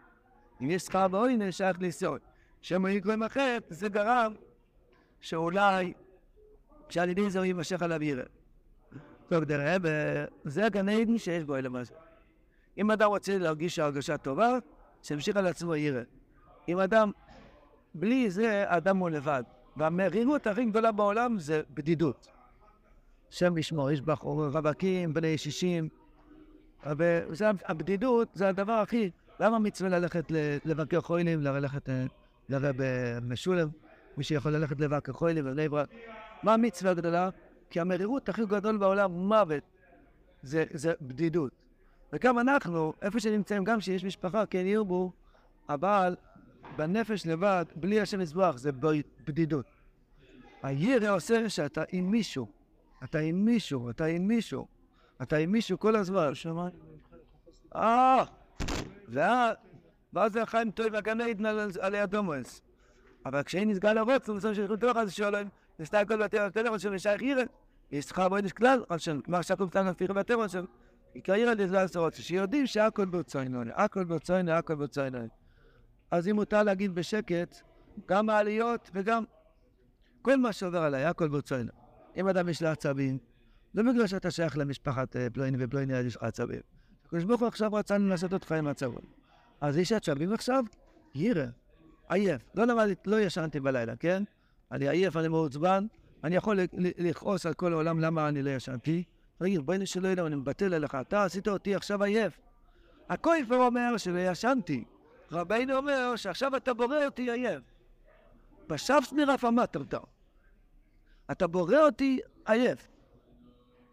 אם 0.61 0.71
יש 0.71 0.81
שכר 0.81 1.07
ועונש, 1.11 1.57
שייך 1.57 1.77
ליסיורת. 1.79 2.21
שם 2.61 2.87
יקרא 2.87 3.15
מהחטא, 3.15 3.59
זה 3.69 3.89
גרם 3.89 4.33
שאולי, 5.21 5.93
שעל 6.89 7.09
ידי 7.09 7.29
זה 7.29 7.39
הוא 7.39 7.45
יימשך 7.45 7.81
עליו 7.81 8.03
ירא. 8.03 8.23
טוב, 9.29 9.43
אגב, 9.51 9.81
זה 10.43 10.65
הגן 10.65 10.89
עדן 10.89 11.17
שיש 11.17 11.43
בו 11.43 11.55
אלה 11.55 11.69
משהו. 11.69 11.95
אם 12.77 12.91
אדם 12.91 13.09
רוצה 13.09 13.37
להרגיש 13.37 13.79
הרגשה 13.79 14.17
טובה, 14.17 14.57
שימשיך 15.03 15.37
על 15.37 15.47
עצמו 15.47 15.75
ירא. 15.75 16.01
אם 16.69 16.79
אדם, 16.79 17.11
בלי 17.93 18.31
זה, 18.31 18.65
האדם 18.67 18.97
הוא 18.97 19.09
לבד. 19.09 19.43
והמרירות 19.77 20.47
הכי 20.47 20.65
גדולה 20.65 20.91
בעולם 20.91 21.39
זה 21.39 21.61
בדידות. 21.73 22.27
השם 23.31 23.57
ישמור, 23.57 23.91
יש 23.91 24.01
בחור 24.01 24.47
רווקים, 24.47 25.13
בני 25.13 25.37
שישים, 25.37 25.89
והבדידות 26.85 28.27
זה 28.33 28.49
הדבר 28.49 28.71
הכי... 28.71 29.11
למה 29.39 29.59
מצווה 29.59 29.89
ללכת 29.89 30.31
לבקר 30.65 31.01
חוילים, 31.01 31.41
ללכת 31.41 31.89
לרב 32.49 32.75
משולם, 33.21 33.67
מי 34.17 34.23
שיכול 34.23 34.51
ללכת 34.51 34.79
לבקר 34.79 35.13
חוילים 35.13 35.45
בבני 35.45 35.69
ברק? 35.69 35.89
מה 36.43 36.53
המצווה 36.53 36.91
הגדולה? 36.91 37.29
כי 37.69 37.79
המרירות 37.79 38.29
הכי 38.29 38.45
גדול 38.45 38.77
בעולם, 38.77 39.11
מוות, 39.11 39.63
זה, 40.43 40.63
זה 40.73 40.93
בדידות. 41.01 41.51
וגם 42.13 42.39
אנחנו, 42.39 42.93
איפה 43.01 43.19
שנמצאים, 43.19 43.63
גם 43.63 43.79
כשיש 43.79 44.03
משפחה, 44.05 44.45
כן 44.45 44.65
ירבו, 44.65 45.11
אבל 45.69 46.15
בנפש 46.75 47.27
לבד, 47.27 47.65
בלי 47.75 48.01
השם 48.01 48.21
יזבח, 48.21 48.57
זה 48.57 48.71
בדידות. 49.27 49.65
הירא 50.63 51.15
עושה 51.15 51.49
שאתה 51.49 51.83
עם 51.91 52.11
מישהו, 52.11 52.47
אתה 53.03 53.19
עם 53.19 53.45
מישהו, 53.45 53.89
אתה 53.89 54.05
עם 54.05 54.27
מישהו, 54.27 54.67
אתה 55.21 55.35
עם 55.35 55.51
מישהו 55.51 55.79
כל 55.79 55.95
הזמן. 55.95 56.31
אה, 57.75 58.23
ואז 60.13 60.33
זה 60.33 60.45
חיים 60.45 60.71
טוב 60.71 60.87
והגן 60.91 61.21
עדן 61.21 61.45
על 61.79 61.95
הידומוס. 61.95 62.61
אבל 63.25 63.43
כשאין 63.43 63.69
נסגל 63.69 63.97
הרוץ, 63.97 64.29
הוא 64.29 64.39
צריך 64.39 64.59
לתוך 64.71 64.97
אז 64.97 65.13
שואלים, 65.13 65.47
נסתכל 65.79 66.05
כל 66.07 66.27
בטלפון 66.27 66.79
של 66.79 66.89
משייך 66.89 67.21
עירה, 67.21 67.43
יש 67.91 68.05
שכר 68.05 68.29
בוינש 68.29 68.51
כלל, 68.51 68.83
מה 69.27 69.43
שכתוב 69.43 69.69
כאן 69.69 69.87
לפי 69.87 70.07
בטלפון 70.07 70.49
של 70.49 70.65
עיקר 71.13 71.33
עירה 71.33 71.53
לזל 71.53 71.75
עשרות, 71.75 72.13
שיודעים 72.13 72.67
שהכל 72.67 73.05
ברצונו, 73.05 73.61
הכל 73.73 74.03
ברצונו, 74.03 74.51
הכל 74.51 74.75
ברצונו. 74.75 75.17
אז 76.11 76.27
אם 76.27 76.35
מותר 76.35 76.63
להגיד 76.63 76.95
בשקט, 76.95 77.61
גם 78.07 78.29
העליות 78.29 78.91
וגם 78.93 79.23
כל 80.21 80.37
מה 80.37 80.53
שעובר 80.53 80.81
עליי, 80.81 81.05
הכל 81.05 81.27
ברצונו. 81.27 81.71
אם 82.17 82.27
אדם 82.27 82.49
יש 82.49 82.61
לה 82.61 82.71
עצבים, 82.71 83.17
לא 83.75 83.91
בגלל 83.91 84.07
שאתה 84.07 84.31
שייך 84.31 84.57
למשפחת 84.57 85.15
פלויני 85.33 85.57
ופלויני, 85.65 85.97
אז 85.97 86.05
יש 86.05 86.15
לך 86.15 86.23
עצבים. 86.23 86.61
הקדוש 87.05 87.23
ברוך 87.23 87.41
הוא 87.41 87.47
עכשיו 87.47 87.73
רצה 87.73 87.97
לנסות 87.97 88.33
אותך 88.33 88.51
עם 88.51 88.67
עצבים. 88.67 89.05
אז 89.61 89.77
יש 89.77 89.91
עצבים 89.91 90.33
עכשיו? 90.33 90.63
ירא, 91.15 91.45
עייף. 92.09 92.41
לא 92.55 92.65
למדתי, 92.65 93.09
לא 93.09 93.19
ישנתי 93.19 93.59
בלילה, 93.59 93.95
כן? 93.95 94.23
אני 94.71 94.89
עייף, 94.89 95.17
אני 95.17 95.27
מעוצבן, 95.27 95.85
אני 96.23 96.35
יכול 96.35 96.59
לכעוס 96.97 97.45
על 97.45 97.53
כל 97.53 97.73
העולם 97.73 97.99
למה 97.99 98.29
אני 98.29 98.43
לא 98.43 98.49
ישנתי. 98.49 99.03
תגיד, 99.37 99.61
בואי 99.61 99.77
נשאלו 99.77 100.09
אלוהים, 100.09 100.27
אני 100.27 100.35
מבטל 100.35 100.73
עליך, 100.73 100.95
אתה 100.95 101.23
עשית 101.23 101.47
אותי 101.47 101.75
עכשיו 101.75 102.03
עייף. 102.03 102.39
הכויפר 103.09 103.55
אומר 103.55 103.97
שלא 103.97 104.19
ישנתי. 104.19 104.83
רבינו 105.31 105.77
אומר 105.77 106.15
שעכשיו 106.15 106.55
אתה 106.55 106.73
בורא 106.73 107.05
אותי 107.05 107.31
עייף. 107.31 107.63
בשבס 108.67 109.11
מרף 109.13 109.45
אמתרתו. 109.45 109.99
אתה 111.31 111.47
בורא 111.47 111.77
אותי 111.77 112.19
עייף. 112.45 112.87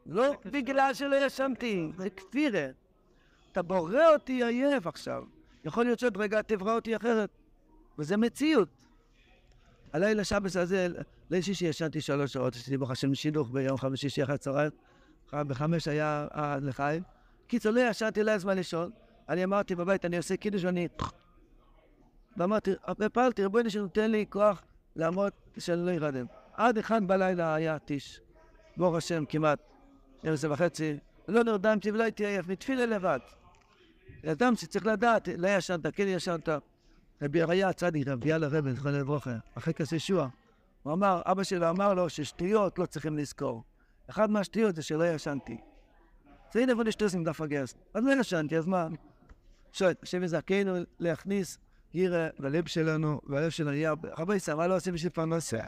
לא 0.06 0.34
בגלל 0.44 0.94
שלא 0.94 1.16
ישנתי, 1.26 1.90
זה 1.96 2.10
כפירה. 2.10 2.66
אתה 3.52 3.62
בורא 3.62 4.06
אותי 4.12 4.44
עייף 4.44 4.86
עכשיו. 4.86 5.24
יכול 5.64 5.84
להיות 5.84 5.98
שעוד 5.98 6.16
רגע 6.16 6.42
תברא 6.42 6.74
אותי 6.74 6.96
אחרת. 6.96 7.30
וזה 7.98 8.16
מציאות. 8.16 8.83
הלילה 9.94 10.24
שבס 10.24 10.56
הזה, 10.56 10.88
ליל 11.30 11.42
שישי 11.42 11.66
ישנתי 11.66 12.00
שלוש 12.00 12.32
שעות, 12.32 12.54
עשיתי 12.54 12.76
ברוך 12.76 12.90
השם 12.90 13.14
שידוך 13.14 13.50
ביום 13.52 13.78
חמישי 13.78 14.08
שיחד 14.08 14.32
הצהריים, 14.32 14.70
בחמש 15.32 15.88
היה 15.88 16.26
לחיים. 16.62 17.02
קיצור, 17.46 17.72
לא 17.72 17.80
ישנתי, 17.80 18.22
לא 18.22 18.30
היה 18.30 18.38
זמן 18.38 18.56
לישון. 18.56 18.90
אני 19.28 19.44
אמרתי 19.44 19.74
בבית, 19.74 20.04
אני 20.04 20.16
עושה 20.16 20.36
קידוש 20.36 20.64
ואני... 20.64 20.88
ואמרתי, 22.36 22.70
ופעלתי, 23.00 23.44
רבוני 23.44 23.70
שנותן 23.70 24.10
לי 24.10 24.24
כוח 24.28 24.62
לעמוד 24.96 25.32
שאני 25.58 25.86
לא 25.86 25.90
ירדם. 25.90 26.26
עד 26.54 26.78
אחד 26.78 27.06
בלילה 27.06 27.54
היה 27.54 27.78
טיש. 27.78 28.20
ברוך 28.76 28.94
השם, 28.94 29.24
כמעט. 29.28 29.58
עשר 30.22 30.52
וחצי. 30.52 30.96
לא 31.28 31.42
נרדמתי 31.44 31.90
ולא 31.90 32.02
הייתי 32.02 32.26
עייף, 32.26 32.48
מתפילה 32.48 32.86
לבד. 32.86 33.18
אדם 34.26 34.56
שצריך 34.56 34.86
לדעת, 34.86 35.28
לא 35.38 35.48
ישנת, 35.48 35.86
כן 35.94 36.08
ישנת. 36.08 36.48
רבי 37.24 37.42
אריה 37.42 37.68
הצדיק, 37.68 38.08
רבי 38.08 38.28
יאללה 38.28 38.48
רבי, 38.50 38.72
זכרון 38.72 38.94
לברכה, 38.94 39.34
אחרי 39.54 39.74
כזה 39.74 39.96
ישוע, 39.96 40.28
הוא 40.82 40.92
אמר, 40.92 41.22
אבא 41.24 41.42
שלו 41.42 41.70
אמר 41.70 41.94
לו 41.94 42.08
ששטויות 42.08 42.78
לא 42.78 42.86
צריכים 42.86 43.18
לזכור. 43.18 43.62
אחד 44.10 44.30
מהשטויות 44.30 44.76
זה 44.76 44.82
שלא 44.82 45.04
ישנתי. 45.04 45.56
זה 46.52 46.60
הנה 46.60 46.72
איפה 46.72 46.90
שטוס 46.90 47.14
עם 47.14 47.24
דף 47.24 47.40
הגרס. 47.40 47.74
אז 47.94 48.04
לא 48.04 48.12
ישנתי, 48.20 48.56
אז 48.56 48.66
מה? 48.66 48.88
שואל, 49.72 49.94
השם 50.02 50.22
יזכנו 50.22 50.74
להכניס 50.98 51.58
ירא 51.94 52.28
ללב 52.38 52.66
שלנו, 52.66 53.20
והלב 53.26 53.50
שלנו 53.50 53.72
יהיה 53.72 53.94
הרבה 54.12 54.34
מה 54.56 54.66
לא 54.66 54.76
עושים 54.76 54.94
בשביל 54.94 55.12
פרנסה. 55.12 55.58